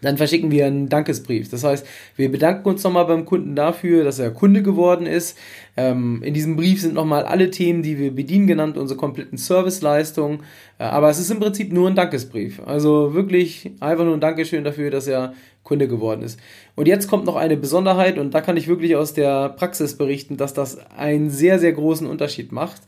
dann 0.04 0.18
verschicken 0.18 0.52
wir 0.52 0.66
einen 0.66 0.90
Dankesbrief. 0.90 1.50
Das 1.50 1.64
heißt, 1.64 1.86
wir 2.16 2.32
bedanken 2.32 2.68
uns 2.70 2.84
nochmal 2.84 3.06
beim 3.06 3.26
Kunden 3.26 3.56
dafür, 3.56 4.04
dass 4.04 4.20
er 4.20 4.32
Kunde 4.32 4.62
geworden 4.62 5.06
ist. 5.06 5.38
Ähm, 5.76 6.22
in 6.24 6.34
diesem 6.34 6.56
Brief 6.56 6.82
sind 6.82 6.94
nochmal 6.94 7.24
alle 7.24 7.50
Themen, 7.50 7.82
die 7.82 7.98
wir 7.98 8.14
bedienen, 8.14 8.48
genannt, 8.48 8.78
unsere 8.78 9.00
kompletten 9.00 9.38
Serviceleistungen. 9.38 10.42
Äh, 10.78 10.84
aber 10.84 11.10
es 11.10 11.20
ist 11.20 11.32
im 11.32 11.40
Prinzip 11.40 11.72
nur 11.74 11.90
ein 11.90 11.96
Dankesbrief. 11.96 12.62
Also 12.66 13.14
wirklich 13.14 13.72
einfach 13.80 14.04
nur 14.06 14.14
ein 14.14 14.22
Dankeschön 14.22 14.64
dafür, 14.64 14.92
dass 14.92 15.08
er 15.08 15.34
Kunde 15.64 15.88
geworden 15.88 16.22
ist. 16.22 16.40
Und 16.76 16.88
jetzt 16.88 17.08
kommt 17.08 17.26
noch 17.26 17.38
eine 17.38 17.56
Besonderheit 17.56 18.18
und 18.18 18.34
da 18.34 18.42
kann 18.42 18.58
ich 18.58 18.68
wirklich 18.68 18.96
aus 18.96 19.14
der 19.14 19.50
Praxis 19.50 19.98
berichten, 19.98 20.38
dass 20.38 20.54
das 20.54 20.78
einen 20.92 21.30
sehr, 21.30 21.58
sehr 21.58 21.72
großen 21.72 22.06
Unterschied 22.06 22.52
macht, 22.52 22.82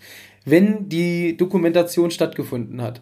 wenn 0.43 0.89
die 0.89 1.37
Dokumentation 1.37 2.11
stattgefunden 2.11 2.81
hat 2.81 3.01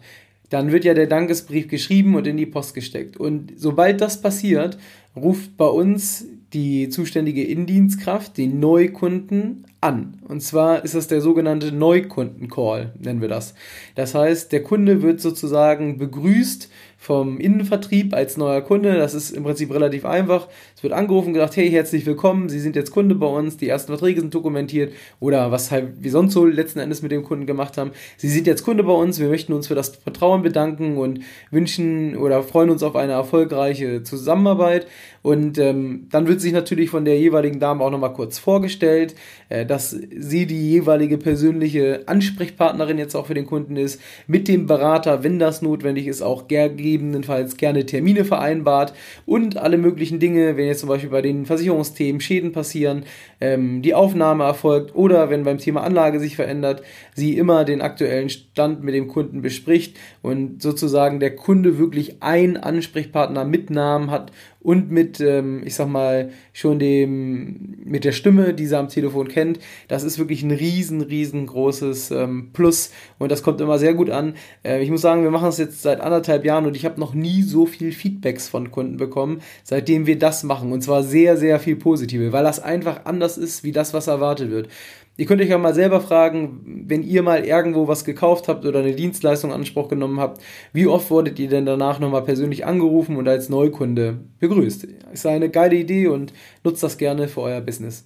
dann 0.50 0.72
wird 0.72 0.84
ja 0.84 0.94
der 0.94 1.06
Dankesbrief 1.06 1.68
geschrieben 1.68 2.14
und 2.14 2.26
in 2.26 2.36
die 2.36 2.46
Post 2.46 2.74
gesteckt. 2.74 3.16
Und 3.16 3.52
sobald 3.56 4.00
das 4.00 4.20
passiert, 4.20 4.78
ruft 5.16 5.56
bei 5.56 5.66
uns 5.66 6.26
die 6.52 6.88
zuständige 6.88 7.42
Indienstkraft 7.42 8.36
den 8.36 8.60
Neukunden 8.60 9.64
an. 9.80 10.20
Und 10.28 10.40
zwar 10.40 10.84
ist 10.84 10.94
das 10.94 11.08
der 11.08 11.20
sogenannte 11.20 11.72
Neukunden-Call, 11.72 12.94
nennen 13.00 13.20
wir 13.20 13.28
das. 13.28 13.54
Das 13.96 14.14
heißt, 14.14 14.52
der 14.52 14.62
Kunde 14.62 15.02
wird 15.02 15.20
sozusagen 15.20 15.98
begrüßt 15.98 16.70
vom 16.96 17.38
Innenvertrieb 17.38 18.14
als 18.14 18.36
neuer 18.36 18.62
Kunde. 18.62 18.96
Das 18.96 19.14
ist 19.14 19.30
im 19.30 19.42
Prinzip 19.42 19.72
relativ 19.72 20.04
einfach. 20.04 20.48
Wird 20.84 20.92
angerufen 20.92 21.28
und 21.28 21.32
gesagt, 21.32 21.56
hey, 21.56 21.70
herzlich 21.70 22.04
willkommen, 22.04 22.50
Sie 22.50 22.60
sind 22.60 22.76
jetzt 22.76 22.90
Kunde 22.90 23.14
bei 23.14 23.26
uns, 23.26 23.56
die 23.56 23.70
ersten 23.70 23.90
Verträge 23.90 24.20
sind 24.20 24.34
dokumentiert 24.34 24.92
oder 25.18 25.50
was 25.50 25.70
halt 25.70 25.94
wir 26.00 26.10
sonst 26.10 26.34
so 26.34 26.44
letzten 26.44 26.78
Endes 26.78 27.00
mit 27.00 27.10
dem 27.10 27.22
Kunden 27.22 27.46
gemacht 27.46 27.78
haben. 27.78 27.92
Sie 28.18 28.28
sind 28.28 28.46
jetzt 28.46 28.64
Kunde 28.64 28.84
bei 28.84 28.92
uns, 28.92 29.18
wir 29.18 29.28
möchten 29.28 29.54
uns 29.54 29.66
für 29.66 29.74
das 29.74 29.96
Vertrauen 29.96 30.42
bedanken 30.42 30.98
und 30.98 31.20
wünschen 31.50 32.18
oder 32.18 32.42
freuen 32.42 32.68
uns 32.68 32.82
auf 32.82 32.96
eine 32.96 33.12
erfolgreiche 33.12 34.02
Zusammenarbeit. 34.02 34.86
Und 35.22 35.56
ähm, 35.56 36.08
dann 36.10 36.28
wird 36.28 36.42
sich 36.42 36.52
natürlich 36.52 36.90
von 36.90 37.06
der 37.06 37.18
jeweiligen 37.18 37.58
Dame 37.58 37.82
auch 37.82 37.90
nochmal 37.90 38.12
kurz 38.12 38.38
vorgestellt, 38.38 39.14
äh, 39.48 39.64
dass 39.64 39.88
sie 39.90 40.44
die 40.44 40.70
jeweilige 40.70 41.16
persönliche 41.16 42.02
Ansprechpartnerin 42.04 42.98
jetzt 42.98 43.14
auch 43.14 43.24
für 43.24 43.32
den 43.32 43.46
Kunden 43.46 43.78
ist, 43.78 44.02
mit 44.26 44.48
dem 44.48 44.66
Berater, 44.66 45.24
wenn 45.24 45.38
das 45.38 45.62
notwendig 45.62 46.08
ist, 46.08 46.20
auch 46.20 46.46
gegebenenfalls 46.46 47.56
gerne 47.56 47.86
Termine 47.86 48.26
vereinbart 48.26 48.92
und 49.24 49.56
alle 49.56 49.78
möglichen 49.78 50.18
Dinge, 50.18 50.58
wenn 50.58 50.73
jetzt 50.74 50.80
zum 50.80 50.88
Beispiel 50.88 51.10
bei 51.10 51.22
den 51.22 51.46
Versicherungsthemen 51.46 52.20
Schäden 52.20 52.52
passieren, 52.52 53.04
ähm, 53.40 53.82
die 53.82 53.94
Aufnahme 53.94 54.44
erfolgt 54.44 54.94
oder 54.94 55.30
wenn 55.30 55.44
beim 55.44 55.58
Thema 55.58 55.82
Anlage 55.82 56.20
sich 56.20 56.36
verändert, 56.36 56.82
sie 57.14 57.38
immer 57.38 57.64
den 57.64 57.80
aktuellen 57.80 58.28
Stand 58.28 58.82
mit 58.82 58.94
dem 58.94 59.08
Kunden 59.08 59.40
bespricht 59.40 59.96
und 60.22 60.60
sozusagen 60.60 61.20
der 61.20 61.36
Kunde 61.36 61.78
wirklich 61.78 62.22
einen 62.22 62.56
Ansprechpartner 62.56 63.44
mit 63.44 63.70
Namen 63.70 64.10
hat 64.10 64.32
und 64.64 64.90
mit, 64.90 65.20
ähm, 65.20 65.62
ich 65.64 65.76
sag 65.76 65.88
mal, 65.88 66.30
schon 66.52 66.80
dem, 66.80 67.76
mit 67.84 68.04
der 68.04 68.12
Stimme, 68.12 68.54
die 68.54 68.66
sie 68.66 68.76
am 68.76 68.88
Telefon 68.88 69.28
kennt. 69.28 69.60
Das 69.88 70.02
ist 70.02 70.18
wirklich 70.18 70.42
ein 70.42 70.50
riesen, 70.50 71.02
riesengroßes 71.02 72.10
ähm, 72.10 72.48
Plus 72.52 72.90
und 73.18 73.30
das 73.30 73.42
kommt 73.42 73.60
immer 73.60 73.78
sehr 73.78 73.94
gut 73.94 74.10
an. 74.10 74.34
Äh, 74.64 74.82
ich 74.82 74.90
muss 74.90 75.02
sagen, 75.02 75.22
wir 75.22 75.30
machen 75.30 75.48
es 75.48 75.58
jetzt 75.58 75.82
seit 75.82 76.00
anderthalb 76.00 76.44
Jahren 76.44 76.64
und 76.64 76.76
ich 76.76 76.86
habe 76.86 76.98
noch 76.98 77.14
nie 77.14 77.42
so 77.42 77.66
viel 77.66 77.92
Feedbacks 77.92 78.48
von 78.48 78.70
Kunden 78.70 78.96
bekommen, 78.96 79.42
seitdem 79.62 80.06
wir 80.06 80.18
das 80.18 80.42
machen 80.42 80.72
und 80.72 80.82
zwar 80.82 81.02
sehr, 81.02 81.36
sehr 81.36 81.60
viel 81.60 81.76
positive, 81.76 82.32
weil 82.32 82.44
das 82.44 82.58
einfach 82.58 83.04
anders 83.04 83.36
ist, 83.36 83.64
wie 83.64 83.72
das, 83.72 83.92
was 83.92 84.06
erwartet 84.06 84.50
wird. 84.50 84.68
Ihr 85.16 85.26
könnt 85.26 85.40
euch 85.40 85.48
ja 85.48 85.58
mal 85.58 85.74
selber 85.74 86.00
fragen, 86.00 86.84
wenn 86.88 87.04
ihr 87.04 87.22
mal 87.22 87.44
irgendwo 87.44 87.86
was 87.86 88.04
gekauft 88.04 88.48
habt 88.48 88.66
oder 88.66 88.80
eine 88.80 88.94
Dienstleistung 88.94 89.50
in 89.50 89.56
Anspruch 89.56 89.88
genommen 89.88 90.18
habt, 90.18 90.42
wie 90.72 90.88
oft 90.88 91.08
wurdet 91.10 91.38
ihr 91.38 91.48
denn 91.48 91.66
danach 91.66 92.00
nochmal 92.00 92.24
persönlich 92.24 92.66
angerufen 92.66 93.16
und 93.16 93.28
als 93.28 93.48
Neukunde 93.48 94.18
begrüßt? 94.40 94.88
Ist 95.12 95.26
eine 95.26 95.50
geile 95.50 95.76
Idee 95.76 96.08
und 96.08 96.32
nutzt 96.64 96.82
das 96.82 96.98
gerne 96.98 97.28
für 97.28 97.42
euer 97.42 97.60
Business. 97.60 98.04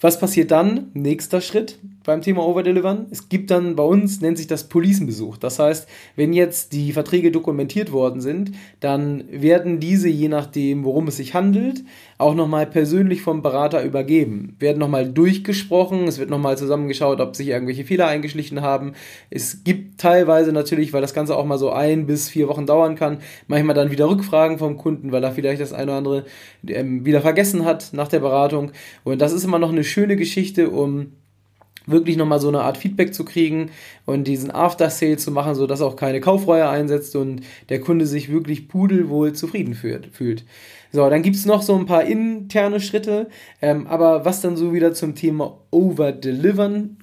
Was 0.00 0.18
passiert 0.18 0.50
dann? 0.50 0.90
Nächster 0.94 1.42
Schritt 1.42 1.78
beim 2.04 2.22
Thema 2.22 2.46
Overdelivern. 2.46 3.06
Es 3.10 3.28
gibt 3.28 3.50
dann 3.50 3.76
bei 3.76 3.82
uns, 3.82 4.20
nennt 4.20 4.38
sich 4.38 4.46
das 4.46 4.68
Policenbesuch. 4.68 5.36
Das 5.36 5.58
heißt, 5.58 5.88
wenn 6.16 6.32
jetzt 6.32 6.72
die 6.72 6.92
Verträge 6.92 7.30
dokumentiert 7.30 7.92
worden 7.92 8.20
sind, 8.20 8.52
dann 8.80 9.24
werden 9.30 9.78
diese, 9.78 10.08
je 10.08 10.28
nachdem, 10.28 10.84
worum 10.84 11.08
es 11.08 11.18
sich 11.18 11.34
handelt, 11.34 11.84
auch 12.16 12.34
nochmal 12.34 12.66
persönlich 12.66 13.22
vom 13.22 13.42
Berater 13.42 13.84
übergeben. 13.84 14.56
Werden 14.58 14.78
nochmal 14.78 15.08
durchgesprochen, 15.10 16.08
es 16.08 16.18
wird 16.18 16.30
nochmal 16.30 16.56
zusammengeschaut, 16.56 17.20
ob 17.20 17.36
sich 17.36 17.48
irgendwelche 17.48 17.84
Fehler 17.84 18.06
eingeschlichen 18.06 18.62
haben. 18.62 18.94
Es 19.30 19.62
gibt 19.64 20.00
teilweise 20.00 20.52
natürlich, 20.52 20.92
weil 20.92 21.02
das 21.02 21.14
Ganze 21.14 21.36
auch 21.36 21.44
mal 21.44 21.58
so 21.58 21.70
ein 21.70 22.06
bis 22.06 22.28
vier 22.28 22.48
Wochen 22.48 22.66
dauern 22.66 22.96
kann, 22.96 23.18
manchmal 23.46 23.74
dann 23.74 23.90
wieder 23.90 24.08
Rückfragen 24.08 24.58
vom 24.58 24.76
Kunden, 24.76 25.12
weil 25.12 25.22
er 25.22 25.32
vielleicht 25.32 25.60
das 25.60 25.72
eine 25.72 25.90
oder 25.90 25.98
andere 25.98 26.24
ähm, 26.66 27.04
wieder 27.04 27.20
vergessen 27.20 27.64
hat 27.64 27.90
nach 27.92 28.08
der 28.08 28.20
Beratung. 28.20 28.72
Und 29.04 29.20
das 29.20 29.32
ist 29.32 29.44
immer 29.44 29.58
noch 29.58 29.70
eine 29.70 29.84
schöne 29.84 30.16
Geschichte, 30.16 30.70
um 30.70 31.12
wirklich 31.90 32.16
nochmal 32.16 32.40
so 32.40 32.48
eine 32.48 32.60
Art 32.60 32.76
Feedback 32.76 33.14
zu 33.14 33.24
kriegen 33.24 33.70
und 34.06 34.24
diesen 34.24 34.50
After-Sale 34.50 35.16
zu 35.16 35.30
machen, 35.30 35.54
sodass 35.54 35.80
auch 35.80 35.96
keine 35.96 36.20
Kaufreue 36.20 36.68
einsetzt 36.68 37.16
und 37.16 37.40
der 37.68 37.80
Kunde 37.80 38.06
sich 38.06 38.30
wirklich 38.30 38.68
pudelwohl 38.68 39.32
zufrieden 39.32 39.74
fühlt. 39.74 40.44
So, 40.90 41.08
dann 41.10 41.22
gibt 41.22 41.36
es 41.36 41.44
noch 41.44 41.62
so 41.62 41.76
ein 41.76 41.86
paar 41.86 42.04
interne 42.04 42.80
Schritte, 42.80 43.28
ähm, 43.60 43.86
aber 43.86 44.24
was 44.24 44.40
dann 44.40 44.56
so 44.56 44.72
wieder 44.72 44.94
zum 44.94 45.14
Thema 45.14 45.58
Over-Delivern 45.70 46.96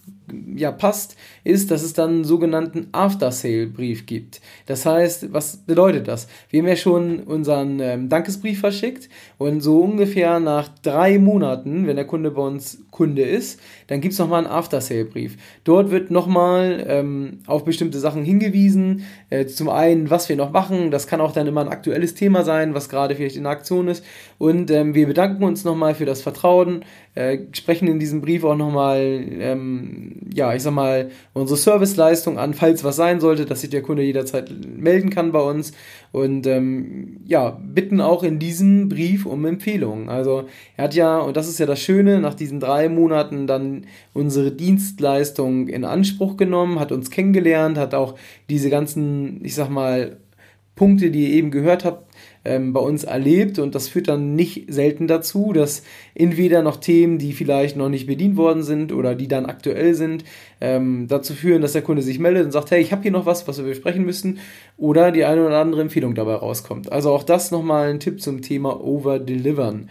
ja 0.56 0.72
passt, 0.72 1.16
ist, 1.44 1.72
dass 1.72 1.84
es 1.84 1.94
dann 1.94 2.10
einen 2.10 2.24
sogenannten 2.24 2.88
After-Sale-Brief 2.92 4.06
gibt. 4.06 4.42
Das 4.66 4.86
heißt, 4.86 5.34
was 5.34 5.58
bedeutet 5.58 6.08
das? 6.08 6.28
Wir 6.50 6.62
haben 6.62 6.68
ja 6.68 6.76
schon 6.76 7.20
unseren 7.22 7.80
ähm, 7.80 8.10
Dankesbrief 8.10 8.60
verschickt 8.60 9.10
und 9.38 9.62
so 9.62 9.80
ungefähr 9.80 10.40
nach 10.40 10.70
drei 10.82 11.20
Monaten, 11.20 11.88
wenn 11.88 11.96
der 11.96 12.08
Kunde 12.08 12.32
bei 12.32 12.42
uns 12.42 12.80
Kunde 12.92 13.24
ist, 13.24 13.60
dann 13.88 14.00
gibt 14.00 14.14
es 14.14 14.20
nochmal 14.20 14.46
einen 14.46 14.54
After-Sale-Brief. 14.54 15.36
Dort 15.66 15.92
wird 15.92 16.12
nochmal 16.12 16.86
ähm, 16.88 17.40
auf 17.46 17.66
bestimmte 17.66 18.00
Sachen 18.00 18.24
hingewiesen. 18.24 19.06
Äh, 19.30 19.48
zum 19.48 19.68
einen, 19.70 20.10
was 20.10 20.30
wir 20.30 20.38
noch 20.38 20.52
machen. 20.52 20.92
Das 20.92 21.06
kann 21.06 21.20
auch 21.20 21.34
dann 21.34 21.46
immer 21.46 21.62
ein 21.62 21.68
aktuelles 21.68 22.16
Thema 22.16 22.44
sein, 22.44 22.74
was 22.74 22.88
gerade 22.88 23.16
vielleicht 23.16 23.36
in 23.36 23.44
der 23.44 23.52
Aktion 23.52 23.90
ist. 23.90 24.06
Und 24.38 24.72
ähm, 24.72 24.96
wir 24.96 25.08
bedanken 25.08 25.44
uns 25.44 25.66
nochmal 25.66 25.94
für 25.94 26.06
das 26.06 26.22
Vertrauen, 26.22 26.86
äh, 27.16 27.40
sprechen 27.54 27.88
in 27.88 27.98
diesem 27.98 28.20
Brief 28.20 28.44
auch 28.44 28.58
nochmal, 28.58 29.00
ähm, 29.00 30.20
ja, 30.34 30.54
ich 30.54 30.64
sag 30.64 30.74
mal, 30.74 31.10
unsere 31.34 31.58
Serviceleistung 31.58 32.38
an, 32.38 32.54
falls 32.54 32.84
was 32.84 32.98
sein 32.98 33.22
sollte, 33.22 33.46
dass 33.46 33.62
sich 33.62 33.70
der 33.70 33.82
Kunde 33.82 34.04
jederzeit 34.04 34.52
melden 34.78 35.10
kann 35.10 35.32
bei 35.32 35.40
uns. 35.40 35.72
Und 36.12 36.46
ähm, 36.46 37.22
ja, 37.26 37.58
bitten 37.62 38.02
auch 38.02 38.24
in 38.24 38.38
diesem 38.38 38.90
Brief 38.90 39.26
um 39.26 39.46
Empfehlungen. 39.46 40.10
Also 40.10 40.44
er 40.76 40.86
hat 40.86 40.94
ja, 40.94 41.18
und 41.18 41.38
das 41.38 41.48
ist 41.48 41.58
ja 41.58 41.66
das 41.66 41.80
Schöne, 41.80 42.20
nach 42.20 42.34
diesen 42.34 42.60
drei 42.60 42.90
Monaten 42.90 43.48
dann 43.48 43.86
unsere 44.14 44.52
Dienstleistung 44.52 45.70
in 45.70 45.86
Anspruch 45.86 46.36
genommen, 46.36 46.82
hat 46.82 46.92
uns 46.92 47.10
kennengelernt, 47.12 47.78
hat 47.78 47.94
auch 47.94 48.16
diese 48.50 48.70
ganzen, 48.70 49.44
ich 49.44 49.56
sag 49.56 49.70
mal, 49.70 50.18
Punkte, 50.76 51.10
die 51.12 51.30
ihr 51.30 51.36
eben 51.36 51.52
gehört 51.52 51.86
habt, 51.86 52.12
ähm, 52.46 52.72
bei 52.74 52.80
uns 52.80 53.04
erlebt 53.04 53.60
und 53.60 53.76
das 53.76 53.90
führt 53.90 54.08
dann 54.08 54.36
nicht 54.36 54.72
selten 54.72 55.08
dazu, 55.08 55.52
dass 55.52 55.84
entweder 56.14 56.62
noch 56.62 56.78
Themen, 56.78 57.18
die 57.18 57.34
vielleicht 57.34 57.76
noch 57.76 57.90
nicht 57.90 58.08
bedient 58.08 58.38
worden 58.38 58.64
sind 58.64 58.94
oder 58.94 59.16
die 59.16 59.28
dann 59.28 59.46
aktuell 59.46 59.96
sind, 59.96 60.24
ähm, 60.62 61.08
dazu 61.08 61.34
führen, 61.34 61.62
dass 61.62 61.74
der 61.74 61.82
Kunde 61.82 62.02
sich 62.02 62.20
meldet 62.20 62.46
und 62.46 62.52
sagt, 62.52 62.72
hey, 62.72 62.82
ich 62.82 62.92
habe 62.92 63.02
hier 63.02 63.12
noch 63.12 63.26
was, 63.26 63.48
was 63.48 63.58
wir 63.58 63.66
besprechen 63.66 64.06
müssen 64.06 64.40
oder 64.78 65.12
die 65.12 65.26
eine 65.26 65.46
oder 65.46 65.60
andere 65.60 65.82
Empfehlung 65.82 66.16
dabei 66.16 66.36
rauskommt. 66.36 66.92
Also 66.92 67.12
auch 67.12 67.24
das 67.24 67.52
nochmal 67.52 67.90
ein 67.90 68.00
Tipp 68.00 68.22
zum 68.22 68.42
Thema 68.42 68.80
Over-Delivern. 68.82 69.90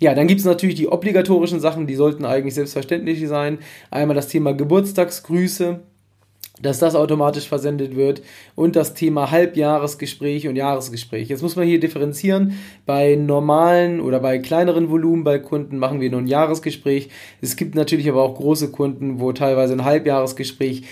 Ja, 0.00 0.14
dann 0.14 0.26
gibt 0.26 0.40
es 0.40 0.46
natürlich 0.46 0.74
die 0.74 0.88
obligatorischen 0.88 1.60
Sachen, 1.60 1.86
die 1.86 1.94
sollten 1.94 2.24
eigentlich 2.24 2.54
selbstverständlich 2.54 3.26
sein. 3.28 3.58
Einmal 3.90 4.16
das 4.16 4.28
Thema 4.28 4.52
Geburtstagsgrüße 4.52 5.80
dass 6.62 6.78
das 6.78 6.94
automatisch 6.94 7.48
versendet 7.48 7.96
wird 7.96 8.22
und 8.54 8.76
das 8.76 8.94
Thema 8.94 9.32
Halbjahresgespräch 9.32 10.46
und 10.46 10.54
Jahresgespräch. 10.54 11.28
Jetzt 11.28 11.42
muss 11.42 11.56
man 11.56 11.66
hier 11.66 11.80
differenzieren. 11.80 12.58
Bei 12.86 13.16
normalen 13.16 14.00
oder 14.00 14.20
bei 14.20 14.38
kleineren 14.38 14.88
Volumen 14.88 15.24
bei 15.24 15.40
Kunden 15.40 15.78
machen 15.78 16.00
wir 16.00 16.10
nur 16.10 16.20
ein 16.20 16.28
Jahresgespräch. 16.28 17.08
Es 17.40 17.56
gibt 17.56 17.74
natürlich 17.74 18.08
aber 18.08 18.22
auch 18.22 18.36
große 18.36 18.70
Kunden, 18.70 19.18
wo 19.18 19.32
teilweise 19.32 19.72
ein 19.72 19.84
Halbjahresgespräch 19.84 20.84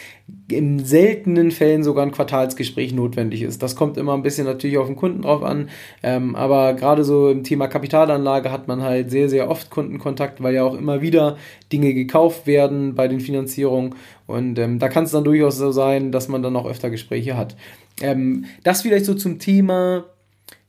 in 0.50 0.84
seltenen 0.84 1.50
Fällen 1.50 1.82
sogar 1.82 2.04
ein 2.04 2.12
Quartalsgespräch 2.12 2.92
notwendig 2.92 3.42
ist. 3.42 3.62
Das 3.62 3.76
kommt 3.76 3.96
immer 3.96 4.14
ein 4.14 4.22
bisschen 4.22 4.46
natürlich 4.46 4.78
auf 4.78 4.86
den 4.86 4.96
Kunden 4.96 5.22
drauf 5.22 5.42
an, 5.42 5.68
ähm, 6.02 6.34
aber 6.36 6.74
gerade 6.74 7.04
so 7.04 7.30
im 7.30 7.42
Thema 7.42 7.68
Kapitalanlage 7.68 8.50
hat 8.50 8.68
man 8.68 8.82
halt 8.82 9.10
sehr, 9.10 9.28
sehr 9.28 9.50
oft 9.50 9.70
Kundenkontakt, 9.70 10.42
weil 10.42 10.54
ja 10.54 10.64
auch 10.64 10.76
immer 10.76 11.00
wieder 11.00 11.36
Dinge 11.72 11.94
gekauft 11.94 12.46
werden 12.46 12.94
bei 12.94 13.08
den 13.08 13.20
Finanzierungen 13.20 13.94
und 14.32 14.58
ähm, 14.58 14.78
da 14.78 14.88
kann 14.88 15.04
es 15.04 15.10
dann 15.10 15.24
durchaus 15.24 15.58
so 15.58 15.72
sein, 15.72 16.10
dass 16.10 16.28
man 16.28 16.42
dann 16.42 16.56
auch 16.56 16.66
öfter 16.66 16.90
Gespräche 16.90 17.36
hat. 17.36 17.56
Ähm, 18.00 18.46
das 18.64 18.82
vielleicht 18.82 19.04
so 19.04 19.14
zum 19.14 19.38
Thema 19.38 20.06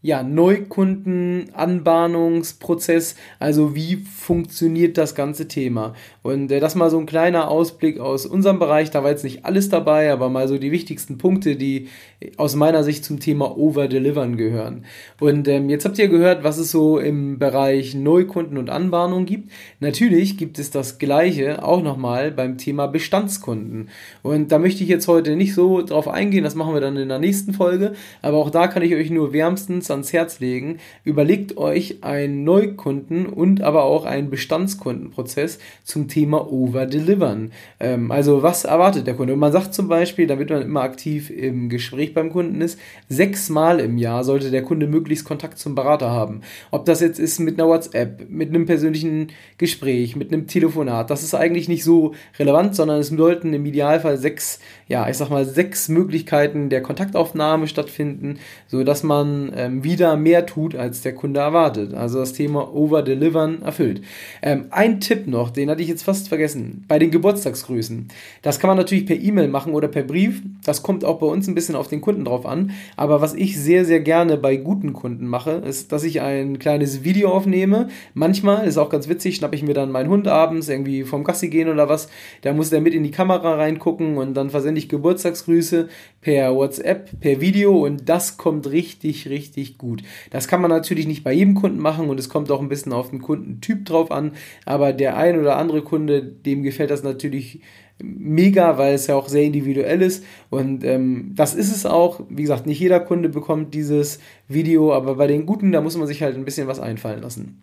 ja, 0.04 0.22
Neukundenanbahnungsprozess, 0.22 3.16
also 3.40 3.74
wie 3.74 3.96
funktioniert 3.96 4.98
das 4.98 5.16
ganze 5.16 5.48
Thema. 5.48 5.96
Und 6.24 6.52
äh, 6.52 6.62
das 6.62 6.74
mal 6.76 6.90
so 6.90 6.98
ein 6.98 7.06
kleiner 7.06 7.52
Ausblick 7.52 8.00
aus 8.00 8.26
unserem 8.26 8.58
Bereich, 8.58 8.90
da 8.90 9.04
war 9.04 9.12
jetzt 9.12 9.26
nicht 9.26 9.46
alles 9.46 9.68
dabei, 9.70 10.12
aber 10.12 10.30
mal 10.30 10.48
so 10.48 10.58
die 10.58 10.72
wichtigsten 10.72 11.18
Punkte, 11.18 11.58
die 11.58 11.90
aus 12.38 12.56
meiner 12.56 12.84
Sicht 12.84 13.04
zum 13.04 13.20
Thema 13.20 13.58
Over-Delivern 13.58 14.38
gehören. 14.38 14.86
Und 15.20 15.50
ähm, 15.50 15.70
jetzt 15.70 15.84
habt 15.84 16.00
ihr 16.00 16.08
gehört, 16.08 16.46
was 16.46 16.58
es 16.58 16.72
so 16.72 16.98
im 16.98 17.40
Bereich 17.40 17.94
Neukunden 17.94 18.58
und 18.58 18.70
Anbahnung 18.70 19.26
gibt. 19.26 19.52
Natürlich 19.82 20.38
gibt 20.38 20.58
es 20.60 20.72
das 20.72 20.98
Gleiche 20.98 21.62
auch 21.64 21.84
nochmal 21.84 22.32
beim 22.32 22.58
Thema 22.58 22.88
Bestandskunden. 22.88 23.90
Und 24.22 24.54
da 24.54 24.60
möchte 24.60 24.84
ich 24.84 24.90
jetzt 24.90 25.10
heute 25.10 25.36
nicht 25.36 25.54
so 25.54 25.82
drauf 25.82 26.08
eingehen, 26.08 26.46
das 26.46 26.56
machen 26.56 26.74
wir 26.74 26.82
dann 26.82 26.96
in 26.96 27.10
der 27.10 27.20
nächsten 27.20 27.54
Folge, 27.54 27.94
aber 28.22 28.38
auch 28.38 28.50
da 28.50 28.68
kann 28.68 28.84
ich 28.84 28.96
euch 28.96 29.10
nur 29.10 29.34
wärmstens 29.34 29.92
ans 29.92 30.14
Herz 30.14 30.40
legen. 30.40 30.78
Überlegt 31.04 31.58
euch 31.58 31.98
einen 32.02 32.46
Neukunden 32.46 33.26
und 33.26 33.62
aber 33.62 33.84
auch 33.84 34.06
einen 34.06 34.30
Bestandskundenprozess 34.30 35.60
zum 35.84 36.08
Thema 36.08 36.13
Over-Delivern. 36.16 37.52
Ähm, 37.80 38.12
also 38.12 38.44
was 38.44 38.66
erwartet 38.66 39.08
der 39.08 39.16
Kunde? 39.16 39.34
Und 39.34 39.40
man 39.40 39.52
sagt 39.52 39.74
zum 39.74 39.88
Beispiel, 39.88 40.28
damit 40.28 40.50
man 40.50 40.62
immer 40.62 40.82
aktiv 40.82 41.30
im 41.30 41.70
Gespräch 41.70 42.14
beim 42.14 42.32
Kunden 42.32 42.62
ist, 42.62 42.80
sechsmal 43.10 43.80
im 43.80 43.98
Jahr 43.98 44.24
sollte 44.24 44.52
der 44.52 44.64
Kunde 44.64 44.88
möglichst 44.88 45.26
Kontakt 45.26 45.58
zum 45.60 45.76
Berater 45.76 46.12
haben. 46.12 46.42
Ob 46.72 46.86
das 46.86 47.02
jetzt 47.02 47.20
ist 47.20 47.40
mit 47.40 47.60
einer 47.60 47.68
WhatsApp, 47.68 48.30
mit 48.30 48.50
einem 48.50 48.66
persönlichen 48.66 49.28
Gespräch, 49.58 50.16
mit 50.16 50.32
einem 50.32 50.48
Telefonat, 50.48 51.10
das 51.10 51.24
ist 51.24 51.34
eigentlich 51.34 51.68
nicht 51.68 51.84
so 51.84 52.14
relevant, 52.38 52.76
sondern 52.76 53.00
es 53.00 53.08
sollten 53.08 53.54
im 53.54 53.66
Idealfall 53.66 54.18
sechs, 54.18 54.60
ja, 54.88 55.10
ich 55.10 55.18
sag 55.18 55.30
mal, 55.30 55.46
sechs 55.46 55.90
Möglichkeiten 55.90 56.70
der 56.70 56.82
Kontaktaufnahme 56.82 57.68
stattfinden, 57.68 58.40
so 58.68 58.84
dass 58.84 59.04
man 59.04 59.52
ähm, 59.56 59.84
wieder 59.84 60.16
mehr 60.18 60.46
tut, 60.46 60.76
als 60.76 61.02
der 61.02 61.16
Kunde 61.16 61.40
erwartet. 61.40 61.94
Also 61.94 62.20
das 62.20 62.34
Thema 62.34 62.74
Over-Delivern 62.74 63.62
erfüllt. 63.62 64.02
Ähm, 64.42 64.66
ein 64.72 65.00
Tipp 65.00 65.28
noch, 65.28 65.50
den 65.50 65.70
hatte 65.70 65.82
ich 65.82 65.88
jetzt 65.88 66.03
fast 66.04 66.30
vergessen. 66.30 66.86
Bei 66.88 67.00
den 67.00 67.12
Geburtstagsgrüßen. 67.12 68.08
Das 68.42 68.60
kann 68.60 68.68
man 68.68 68.78
natürlich 68.78 69.06
per 69.06 69.20
E-Mail 69.20 69.48
machen 69.48 69.74
oder 69.74 69.88
per 69.88 70.04
Brief. 70.04 70.42
Das 70.66 70.84
kommt 70.84 71.04
auch 71.04 71.20
bei 71.20 71.26
uns 71.26 71.48
ein 71.48 71.56
bisschen 71.56 71.76
auf 71.76 71.88
den 71.88 72.02
Kunden 72.02 72.26
drauf 72.26 72.46
an. 72.46 72.72
Aber 72.96 73.22
was 73.22 73.34
ich 73.34 73.60
sehr, 73.60 73.86
sehr 73.86 74.00
gerne 74.00 74.38
bei 74.38 74.58
guten 74.58 74.94
Kunden 74.94 75.28
mache, 75.28 75.52
ist, 75.52 75.92
dass 75.92 76.04
ich 76.04 76.22
ein 76.22 76.60
kleines 76.60 77.04
Video 77.04 77.32
aufnehme. 77.32 77.90
Manchmal, 78.14 78.68
ist 78.68 78.78
auch 78.78 78.90
ganz 78.90 79.08
witzig, 79.08 79.38
schnappe 79.38 79.56
ich 79.56 79.64
mir 79.64 79.74
dann 79.74 79.92
meinen 79.92 80.10
Hund 80.10 80.28
abends 80.28 80.70
irgendwie 80.70 81.04
vom 81.04 81.24
Gassi 81.24 81.50
gehen 81.50 81.70
oder 81.70 81.90
was. 81.90 82.10
Da 82.42 82.54
muss 82.54 82.70
der 82.70 82.82
mit 82.82 82.94
in 82.94 83.04
die 83.04 83.12
Kamera 83.12 83.56
reingucken 83.56 84.18
und 84.18 84.34
dann 84.34 84.50
versende 84.50 84.80
ich 84.80 84.90
Geburtstagsgrüße 84.90 85.88
per 86.22 86.56
WhatsApp, 86.56 87.20
per 87.20 87.42
Video 87.42 87.86
und 87.86 88.08
das 88.10 88.38
kommt 88.38 88.70
richtig, 88.72 89.30
richtig 89.30 89.78
gut. 89.78 90.04
Das 90.32 90.48
kann 90.48 90.62
man 90.62 90.72
natürlich 90.72 91.08
nicht 91.08 91.24
bei 91.24 91.34
jedem 91.34 91.56
Kunden 91.56 91.80
machen 91.80 92.10
und 92.10 92.20
es 92.20 92.30
kommt 92.30 92.50
auch 92.52 92.62
ein 92.62 92.70
bisschen 92.70 92.94
auf 92.94 93.10
den 93.10 93.22
Kundentyp 93.22 93.86
drauf 93.86 94.12
an, 94.12 94.32
aber 94.66 94.94
der 94.94 95.18
ein 95.18 95.40
oder 95.40 95.58
andere 95.58 95.82
Kunde, 95.82 95.93
dem 96.00 96.64
gefällt 96.64 96.92
das 96.92 97.04
natürlich 97.04 97.62
mega, 98.02 98.78
weil 98.78 98.96
es 98.96 99.08
ja 99.08 99.16
auch 99.16 99.28
sehr 99.30 99.44
individuell 99.44 100.02
ist 100.02 100.24
und 100.50 100.84
ähm, 100.84 101.32
das 101.36 101.54
ist 101.54 101.76
es 101.76 101.86
auch. 101.86 102.22
Wie 102.30 102.42
gesagt, 102.42 102.66
nicht 102.66 102.80
jeder 102.80 103.00
Kunde 103.00 103.30
bekommt 103.30 103.74
dieses 103.74 104.20
Video, 104.48 104.94
aber 104.94 105.16
bei 105.16 105.28
den 105.28 105.46
guten, 105.46 105.72
da 105.72 105.82
muss 105.82 105.98
man 105.98 106.08
sich 106.08 106.22
halt 106.22 106.36
ein 106.36 106.46
bisschen 106.46 106.68
was 106.68 106.80
einfallen 106.80 107.22
lassen. 107.22 107.62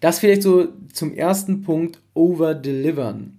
Das 0.00 0.18
vielleicht 0.18 0.42
so 0.42 0.68
zum 0.92 1.14
ersten 1.14 1.62
Punkt, 1.62 2.00
over-delivern. 2.14 3.38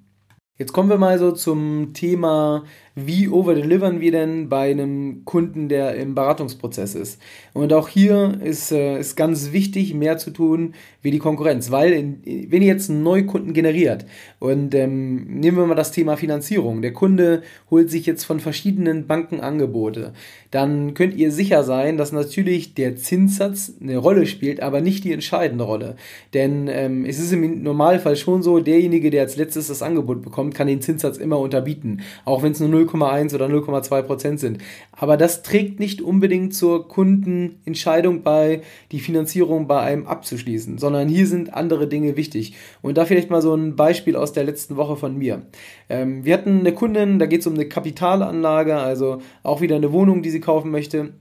Jetzt 0.57 0.71
kommen 0.71 0.89
wir 0.89 0.97
mal 0.97 1.19
so 1.19 1.31
zum 1.31 1.93
Thema 1.93 2.63
wie 2.95 3.27
overdelivern 3.27 3.99
wir 3.99 4.11
denn 4.11 4.47
bei 4.47 4.71
einem 4.71 5.25
Kunden, 5.25 5.67
der 5.67 5.95
im 5.95 6.15
Beratungsprozess 6.15 6.95
ist. 6.95 7.21
Und 7.53 7.73
auch 7.73 7.89
hier 7.89 8.39
ist, 8.41 8.71
äh, 8.71 8.97
ist 8.97 9.17
ganz 9.17 9.51
wichtig, 9.51 9.93
mehr 9.93 10.17
zu 10.17 10.31
tun 10.31 10.73
wie 11.01 11.11
die 11.11 11.19
Konkurrenz, 11.19 11.71
weil 11.71 11.91
in, 11.91 12.21
wenn 12.49 12.61
ihr 12.61 12.69
jetzt 12.69 12.89
einen 12.89 13.03
Neukunden 13.03 13.53
generiert 13.53 14.05
und 14.39 14.73
ähm, 14.73 15.39
nehmen 15.39 15.57
wir 15.57 15.65
mal 15.65 15.75
das 15.75 15.91
Thema 15.91 16.15
Finanzierung, 16.15 16.81
der 16.81 16.93
Kunde 16.93 17.43
holt 17.69 17.91
sich 17.91 18.05
jetzt 18.05 18.23
von 18.23 18.39
verschiedenen 18.39 19.07
Banken 19.07 19.41
Angebote, 19.41 20.13
dann 20.51 20.93
könnt 20.93 21.15
ihr 21.15 21.31
sicher 21.31 21.63
sein, 21.63 21.97
dass 21.97 22.13
natürlich 22.13 22.75
der 22.75 22.95
Zinssatz 22.95 23.73
eine 23.81 23.97
Rolle 23.97 24.25
spielt, 24.25 24.61
aber 24.61 24.79
nicht 24.79 25.03
die 25.03 25.11
entscheidende 25.11 25.65
Rolle. 25.65 25.97
Denn 26.33 26.69
ähm, 26.69 27.05
es 27.05 27.19
ist 27.19 27.33
im 27.33 27.61
Normalfall 27.61 28.15
schon 28.15 28.41
so, 28.41 28.59
derjenige, 28.59 29.09
der 29.09 29.23
als 29.23 29.35
letztes 29.35 29.67
das 29.67 29.81
Angebot 29.81 30.21
bekommt, 30.21 30.55
kann 30.55 30.67
den 30.67 30.81
Zinssatz 30.81 31.17
immer 31.17 31.39
unterbieten, 31.39 32.01
auch 32.23 32.41
wenn 32.41 32.53
es 32.53 32.61
nur 32.61 32.69
0,1 32.87 33.35
oder 33.35 33.47
0,2 33.47 34.01
Prozent 34.01 34.39
sind. 34.39 34.59
Aber 34.91 35.17
das 35.17 35.43
trägt 35.43 35.79
nicht 35.79 36.01
unbedingt 36.01 36.53
zur 36.53 36.87
Kundenentscheidung 36.87 38.23
bei, 38.23 38.61
die 38.91 38.99
Finanzierung 38.99 39.67
bei 39.67 39.81
einem 39.81 40.07
abzuschließen, 40.07 40.77
sondern 40.77 41.07
hier 41.07 41.27
sind 41.27 41.53
andere 41.53 41.87
Dinge 41.87 42.17
wichtig. 42.17 42.55
Und 42.81 42.97
da 42.97 43.05
vielleicht 43.05 43.29
mal 43.29 43.41
so 43.41 43.53
ein 43.53 43.75
Beispiel 43.75 44.15
aus 44.15 44.33
der 44.33 44.43
letzten 44.43 44.75
Woche 44.77 44.95
von 44.95 45.17
mir. 45.17 45.43
Ähm, 45.89 46.25
wir 46.25 46.33
hatten 46.33 46.59
eine 46.59 46.73
Kundin, 46.73 47.19
da 47.19 47.25
geht 47.25 47.41
es 47.41 47.47
um 47.47 47.53
eine 47.53 47.67
Kapitalanlage, 47.67 48.77
also 48.77 49.21
auch 49.43 49.61
wieder 49.61 49.75
eine 49.75 49.91
Wohnung, 49.91 50.21
die 50.21 50.29
sie 50.29 50.39
kaufen 50.41 50.71
möchte 50.71 51.13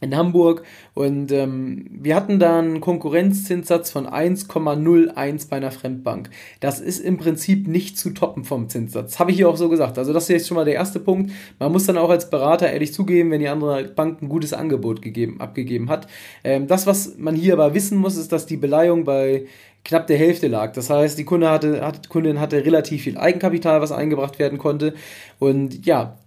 in 0.00 0.16
Hamburg 0.16 0.62
und 0.94 1.32
ähm, 1.32 1.86
wir 1.90 2.14
hatten 2.14 2.38
da 2.38 2.58
einen 2.58 2.80
Konkurrenzzinssatz 2.80 3.90
von 3.90 4.06
1,01 4.06 5.48
bei 5.48 5.56
einer 5.56 5.70
Fremdbank. 5.70 6.30
Das 6.60 6.80
ist 6.80 7.00
im 7.00 7.18
Prinzip 7.18 7.66
nicht 7.66 7.98
zu 7.98 8.10
toppen 8.10 8.44
vom 8.44 8.68
Zinssatz. 8.68 9.18
Habe 9.18 9.30
ich 9.30 9.36
hier 9.38 9.48
auch 9.48 9.56
so 9.56 9.68
gesagt. 9.68 9.98
Also 9.98 10.12
das 10.12 10.24
ist 10.24 10.28
jetzt 10.28 10.48
schon 10.48 10.56
mal 10.56 10.64
der 10.64 10.74
erste 10.74 11.00
Punkt. 11.00 11.32
Man 11.58 11.72
muss 11.72 11.86
dann 11.86 11.98
auch 11.98 12.10
als 12.10 12.30
Berater 12.30 12.70
ehrlich 12.70 12.92
zugeben, 12.92 13.30
wenn 13.30 13.40
die 13.40 13.48
andere 13.48 13.84
Bank 13.84 14.22
ein 14.22 14.28
gutes 14.28 14.52
Angebot 14.52 15.02
gegeben, 15.02 15.40
abgegeben 15.40 15.90
hat. 15.90 16.06
Ähm, 16.44 16.66
das, 16.66 16.86
was 16.86 17.18
man 17.18 17.34
hier 17.34 17.54
aber 17.54 17.74
wissen 17.74 17.98
muss, 17.98 18.16
ist, 18.16 18.32
dass 18.32 18.46
die 18.46 18.56
Beleihung 18.56 19.04
bei 19.04 19.46
knapp 19.84 20.06
der 20.06 20.18
Hälfte 20.18 20.48
lag. 20.48 20.72
Das 20.72 20.90
heißt, 20.90 21.18
die 21.18 21.24
Kunde 21.24 21.50
hatte, 21.50 21.84
hat, 21.84 22.08
Kundin 22.08 22.40
hatte 22.40 22.64
relativ 22.64 23.02
viel 23.02 23.16
Eigenkapital, 23.16 23.80
was 23.80 23.92
eingebracht 23.92 24.38
werden 24.38 24.58
konnte. 24.58 24.94
Und 25.38 25.86
ja, 25.86 26.18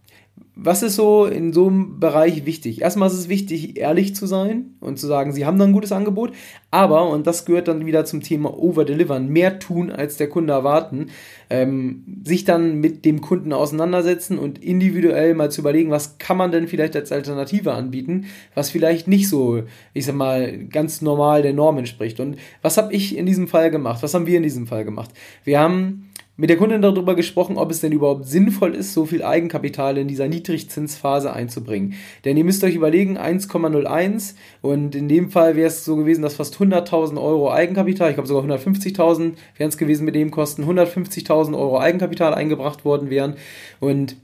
was 0.56 0.84
ist 0.84 0.96
so 0.96 1.26
in 1.26 1.54
so 1.54 1.68
einem 1.68 2.00
Bereich 2.00 2.46
wichtig? 2.46 2.82
Erstmal 2.82 3.08
ist 3.08 3.16
es 3.16 3.30
wichtig, 3.30 3.78
ehrlich 3.78 4.16
zu 4.16 4.26
sein 4.26 4.76
und 4.82 5.00
zu 5.00 5.08
sagen, 5.08 5.32
sie 5.32 5.46
haben 5.46 5.58
da 5.58 5.64
ein 5.66 5.72
gutes 5.72 5.94
Angebot, 5.94 6.34
aber, 6.72 7.10
und 7.10 7.26
das 7.26 7.46
gehört 7.46 7.70
dann 7.70 7.86
wieder 7.86 8.04
zum 8.04 8.22
Thema 8.22 8.58
Overdelivern, 8.58 9.30
mehr 9.30 9.60
tun, 9.60 9.92
als 9.92 10.18
der 10.18 10.28
Kunde 10.28 10.52
erwarten, 10.52 11.08
ähm, 11.50 12.04
sich 12.26 12.44
dann 12.44 12.82
mit 12.82 13.06
dem 13.06 13.22
Kunden 13.22 13.54
auseinandersetzen 13.54 14.38
und 14.38 14.62
individuell 14.62 15.36
mal 15.36 15.52
zu 15.52 15.62
überlegen, 15.62 15.90
was 15.90 16.18
kann 16.18 16.38
man 16.38 16.52
denn 16.52 16.68
vielleicht 16.68 16.98
als 16.98 17.14
Alternative 17.14 17.74
anbieten, 17.74 18.26
was 18.54 18.70
vielleicht 18.70 19.08
nicht 19.08 19.30
so, 19.30 19.64
ich 19.94 20.06
sag 20.06 20.16
mal, 20.16 20.66
ganz 20.66 21.02
normal 21.02 21.44
der 21.44 21.54
Norm 21.54 21.78
entspricht. 21.78 22.20
Und 22.20 22.38
was 22.62 22.78
habe 22.78 22.94
ich 22.94 23.18
in 23.18 23.26
diesem 23.26 23.48
Fall 23.48 23.72
gemacht? 23.72 24.04
Was 24.04 24.14
haben 24.14 24.28
wir 24.28 24.38
in 24.38 24.44
diesem 24.44 24.68
Fall 24.68 24.84
gemacht? 24.84 25.12
Wir 25.46 25.60
haben 25.60 26.11
mit 26.38 26.50
der 26.50 26.58
Kundin 26.58 26.82
darüber 26.82 27.16
gesprochen, 27.16 27.58
ob 27.58 27.70
es 27.72 27.82
denn 27.82 27.92
überhaupt 27.92 28.26
sinnvoll 28.26 28.74
ist, 28.74 28.94
so 28.94 29.06
viel 29.06 29.24
Eigenkapital 29.24 29.98
in 29.98 30.08
dieser 30.08 30.28
Niedrigzinsphase 30.28 31.32
einzubringen. 31.32 31.94
Denn 32.26 32.38
ihr 32.38 32.44
müsst 32.44 32.64
euch 32.64 32.76
überlegen, 32.76 33.18
1,01 33.18 34.36
und 34.62 34.96
in 34.96 35.08
dem 35.08 35.30
Fall 35.30 35.56
wäre 35.56 35.68
es 35.68 35.86
so 35.86 35.96
gewesen, 35.98 36.22
dass 36.22 36.36
fast 36.36 36.56
100.000 36.56 37.22
Euro 37.22 37.52
Eigenkapital, 37.52 38.10
ich 38.10 38.16
glaube 38.16 38.28
sogar 38.28 38.44
150.000 38.44 39.34
wären 39.58 39.70
es 39.70 39.78
gewesen 39.78 40.06
mit 40.06 40.16
dem 40.16 40.32
Kosten, 40.32 40.64
150.000 40.64 41.58
Euro 41.58 41.80
Eigenkapital 41.80 42.34
eingebracht 42.34 42.86
worden 42.86 43.10
wären 43.10 43.36
und 43.80 44.16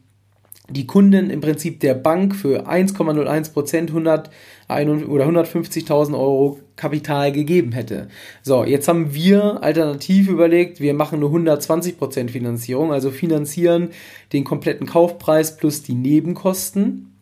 die 0.69 0.85
Kunden 0.85 1.29
im 1.29 1.41
Prinzip 1.41 1.79
der 1.79 1.93
Bank 1.93 2.35
für 2.35 2.69
1,01 2.69 3.53
Prozent 3.53 3.89
100 3.89 4.29
oder 4.69 5.25
150.000 5.25 6.13
Euro 6.13 6.59
Kapital 6.75 7.31
gegeben 7.31 7.71
hätte. 7.71 8.09
So, 8.43 8.63
jetzt 8.63 8.87
haben 8.87 9.13
wir 9.13 9.63
alternativ 9.63 10.27
überlegt, 10.27 10.79
wir 10.79 10.93
machen 10.93 11.17
eine 11.17 11.25
120 11.25 11.97
Prozent 11.97 12.31
Finanzierung, 12.31 12.91
also 12.91 13.11
finanzieren 13.11 13.89
den 14.33 14.43
kompletten 14.43 14.87
Kaufpreis 14.87 15.57
plus 15.57 15.83
die 15.83 15.95
Nebenkosten 15.95 17.13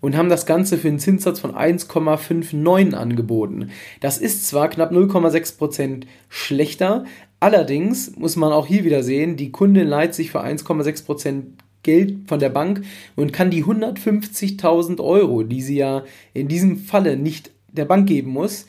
und 0.00 0.16
haben 0.16 0.30
das 0.30 0.46
Ganze 0.46 0.78
für 0.78 0.88
einen 0.88 0.98
Zinssatz 0.98 1.38
von 1.38 1.54
1,59 1.54 2.94
angeboten. 2.94 3.70
Das 4.00 4.18
ist 4.18 4.46
zwar 4.46 4.68
knapp 4.68 4.92
0,6 4.92 5.58
Prozent 5.58 6.06
schlechter, 6.28 7.04
allerdings 7.38 8.16
muss 8.16 8.36
man 8.36 8.52
auch 8.52 8.66
hier 8.66 8.84
wieder 8.84 9.02
sehen, 9.02 9.36
die 9.36 9.52
Kundin 9.52 9.86
leiht 9.86 10.14
sich 10.14 10.30
für 10.30 10.42
1,6 10.42 11.04
Prozent 11.04 11.46
Geld 11.86 12.28
von 12.28 12.38
der 12.38 12.50
Bank 12.50 12.82
und 13.14 13.32
kann 13.32 13.50
die 13.50 13.64
150.000 13.64 15.00
Euro, 15.02 15.42
die 15.42 15.62
sie 15.62 15.78
ja 15.78 16.04
in 16.34 16.48
diesem 16.48 16.76
Falle 16.76 17.16
nicht 17.16 17.50
der 17.68 17.86
Bank 17.86 18.06
geben 18.06 18.32
muss, 18.32 18.66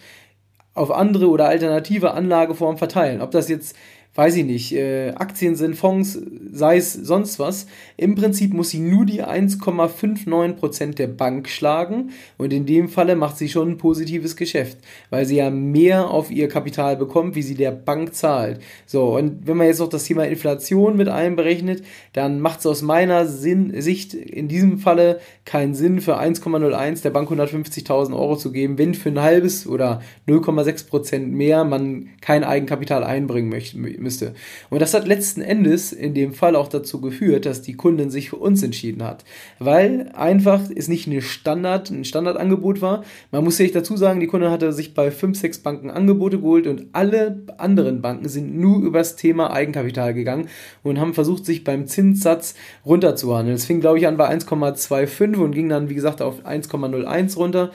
auf 0.74 0.92
andere 0.92 1.28
oder 1.28 1.48
alternative 1.50 2.14
Anlageformen 2.14 2.78
verteilen. 2.78 3.22
Ob 3.22 3.32
das 3.32 3.50
jetzt 3.50 3.76
weiß 4.18 4.36
ich 4.38 4.46
nicht, 4.46 4.74
äh, 4.74 5.12
Aktien 5.12 5.56
sind, 5.56 5.76
Fonds, 5.76 6.20
sei 6.52 6.78
es 6.78 6.92
sonst 6.94 7.38
was. 7.38 7.68
Im 7.98 8.16
Prinzip 8.16 8.52
muss 8.52 8.72
sie 8.72 8.80
nur 8.80 9.06
die 9.06 9.24
1,59% 9.24 10.96
der 10.96 11.06
Bank 11.06 11.48
schlagen 11.48 12.10
und 12.40 12.52
in 12.52 12.66
dem 12.66 12.90
Falle 12.90 13.16
macht 13.16 13.38
sie 13.38 13.48
schon 13.48 13.70
ein 13.70 13.78
positives 13.78 14.36
Geschäft, 14.36 14.80
weil 15.12 15.26
sie 15.28 15.36
ja 15.36 15.52
mehr 15.52 16.10
auf 16.10 16.32
ihr 16.32 16.48
Kapital 16.48 16.98
bekommt, 16.98 17.36
wie 17.36 17.44
sie 17.44 17.54
der 17.54 17.70
Bank 17.70 18.16
zahlt. 18.16 18.60
So, 18.88 19.16
und 19.16 19.46
wenn 19.46 19.56
man 19.56 19.68
jetzt 19.68 19.80
noch 19.80 19.90
das 19.90 20.06
Thema 20.06 20.26
Inflation 20.26 20.98
mit 20.98 21.10
einberechnet, 21.10 21.84
dann 22.14 22.40
macht 22.40 22.62
es 22.62 22.66
aus 22.66 22.82
meiner 22.82 23.28
Sinn, 23.28 23.80
Sicht 23.80 24.16
in 24.16 24.48
diesem 24.48 24.80
Falle 24.80 25.20
keinen 25.46 25.76
Sinn, 25.76 26.02
für 26.02 26.20
1,01 26.20 27.04
der 27.04 27.12
Bank 27.12 27.30
150.000 27.30 28.14
Euro 28.14 28.36
zu 28.36 28.52
geben, 28.52 28.80
wenn 28.80 28.96
für 28.96 29.10
ein 29.10 29.22
halbes 29.22 29.68
oder 29.68 30.02
0,6% 30.28 31.20
mehr 31.20 31.64
man 31.66 32.10
kein 32.20 32.44
Eigenkapital 32.44 33.04
einbringen 33.04 33.50
möchte 33.50 33.78
müsste. 34.08 34.34
Und 34.70 34.82
das 34.82 34.94
hat 34.94 35.06
letzten 35.06 35.42
Endes 35.42 35.92
in 35.92 36.14
dem 36.14 36.34
Fall 36.34 36.56
auch 36.56 36.70
dazu 36.70 37.02
geführt, 37.02 37.46
dass 37.46 37.62
die 37.62 37.74
Kundin 37.74 38.10
sich 38.10 38.30
für 38.30 38.38
uns 38.38 38.64
entschieden 38.64 39.04
hat. 39.04 39.26
Weil 39.60 40.10
einfach 40.14 40.62
es 40.74 40.88
nicht 40.88 41.08
eine 41.08 41.22
Standard, 41.22 41.90
ein 41.90 42.06
Standardangebot 42.06 42.82
war. 42.82 43.04
Man 43.32 43.44
muss 43.44 43.58
sich 43.58 43.74
dazu 43.74 43.98
sagen, 43.98 44.22
die 44.22 44.28
Kundin 44.28 44.50
hatte 44.50 44.72
sich 44.72 44.94
bei 44.94 45.12
5, 45.12 45.38
6 45.38 45.60
Banken 45.60 45.90
Angebote 45.90 46.40
geholt 46.40 46.68
und 46.68 46.86
alle 46.94 47.44
anderen 47.58 48.02
Banken 48.02 48.30
sind 48.30 48.58
nur 48.58 48.82
über 48.82 49.00
das 49.00 49.18
Thema 49.18 49.52
Eigenkapital 49.52 50.14
gegangen 50.14 50.48
und 50.84 51.00
haben 51.00 51.14
versucht, 51.14 51.46
sich 51.46 51.66
beim 51.66 51.86
Zinssatz 51.86 52.56
runterzuhandeln. 52.86 53.56
Es 53.56 53.66
fing, 53.66 53.82
glaube 53.82 53.98
ich, 53.98 54.08
an 54.08 54.16
bei 54.16 54.30
1,25 54.30 55.36
und 55.36 55.52
ging 55.52 55.68
dann, 55.68 55.90
wie 55.90 55.96
gesagt, 55.96 56.22
auf 56.22 56.46
1,01 56.46 57.36
runter. 57.36 57.72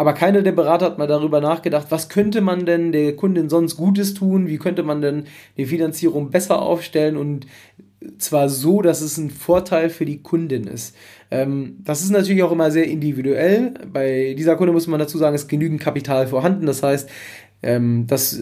Aber 0.00 0.14
keiner 0.14 0.40
der 0.40 0.52
Berater 0.52 0.86
hat 0.86 0.96
mal 0.96 1.06
darüber 1.06 1.42
nachgedacht, 1.42 1.88
was 1.90 2.08
könnte 2.08 2.40
man 2.40 2.64
denn 2.64 2.90
der 2.90 3.14
Kundin 3.16 3.50
sonst 3.50 3.76
Gutes 3.76 4.14
tun, 4.14 4.46
wie 4.46 4.56
könnte 4.56 4.82
man 4.82 5.02
denn 5.02 5.24
die 5.58 5.66
Finanzierung 5.66 6.30
besser 6.30 6.62
aufstellen 6.62 7.18
und 7.18 7.46
zwar 8.16 8.48
so, 8.48 8.80
dass 8.80 9.02
es 9.02 9.18
ein 9.18 9.28
Vorteil 9.28 9.90
für 9.90 10.06
die 10.06 10.22
Kundin 10.22 10.64
ist. 10.64 10.96
Ähm, 11.30 11.76
das 11.84 12.00
ist 12.00 12.12
natürlich 12.12 12.42
auch 12.42 12.52
immer 12.52 12.70
sehr 12.70 12.86
individuell. 12.86 13.74
Bei 13.92 14.34
dieser 14.38 14.56
Kunde 14.56 14.72
muss 14.72 14.86
man 14.86 15.00
dazu 15.00 15.18
sagen, 15.18 15.34
ist 15.34 15.48
genügend 15.48 15.82
Kapital 15.82 16.26
vorhanden. 16.26 16.64
Das 16.64 16.82
heißt, 16.82 17.10
Ähm, 17.62 18.06
das 18.06 18.40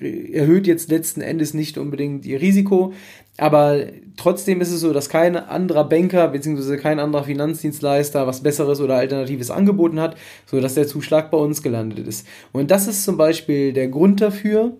äh, 0.00 0.32
erhöht 0.32 0.66
jetzt 0.66 0.90
letzten 0.90 1.20
Endes 1.20 1.52
nicht 1.52 1.76
unbedingt 1.76 2.24
ihr 2.24 2.40
Risiko, 2.40 2.94
aber 3.38 3.86
trotzdem 4.16 4.60
ist 4.60 4.72
es 4.72 4.80
so, 4.80 4.92
dass 4.92 5.08
kein 5.08 5.36
anderer 5.36 5.88
Banker 5.88 6.28
bzw. 6.28 6.78
kein 6.78 6.98
anderer 6.98 7.24
Finanzdienstleister 7.24 8.26
was 8.26 8.42
Besseres 8.42 8.80
oder 8.80 8.96
Alternatives 8.96 9.50
angeboten 9.50 10.00
hat, 10.00 10.16
sodass 10.46 10.74
der 10.74 10.86
Zuschlag 10.86 11.30
bei 11.30 11.38
uns 11.38 11.62
gelandet 11.62 12.06
ist. 12.06 12.26
Und 12.52 12.70
das 12.70 12.86
ist 12.86 13.04
zum 13.04 13.16
Beispiel 13.16 13.72
der 13.72 13.88
Grund 13.88 14.20
dafür, 14.20 14.76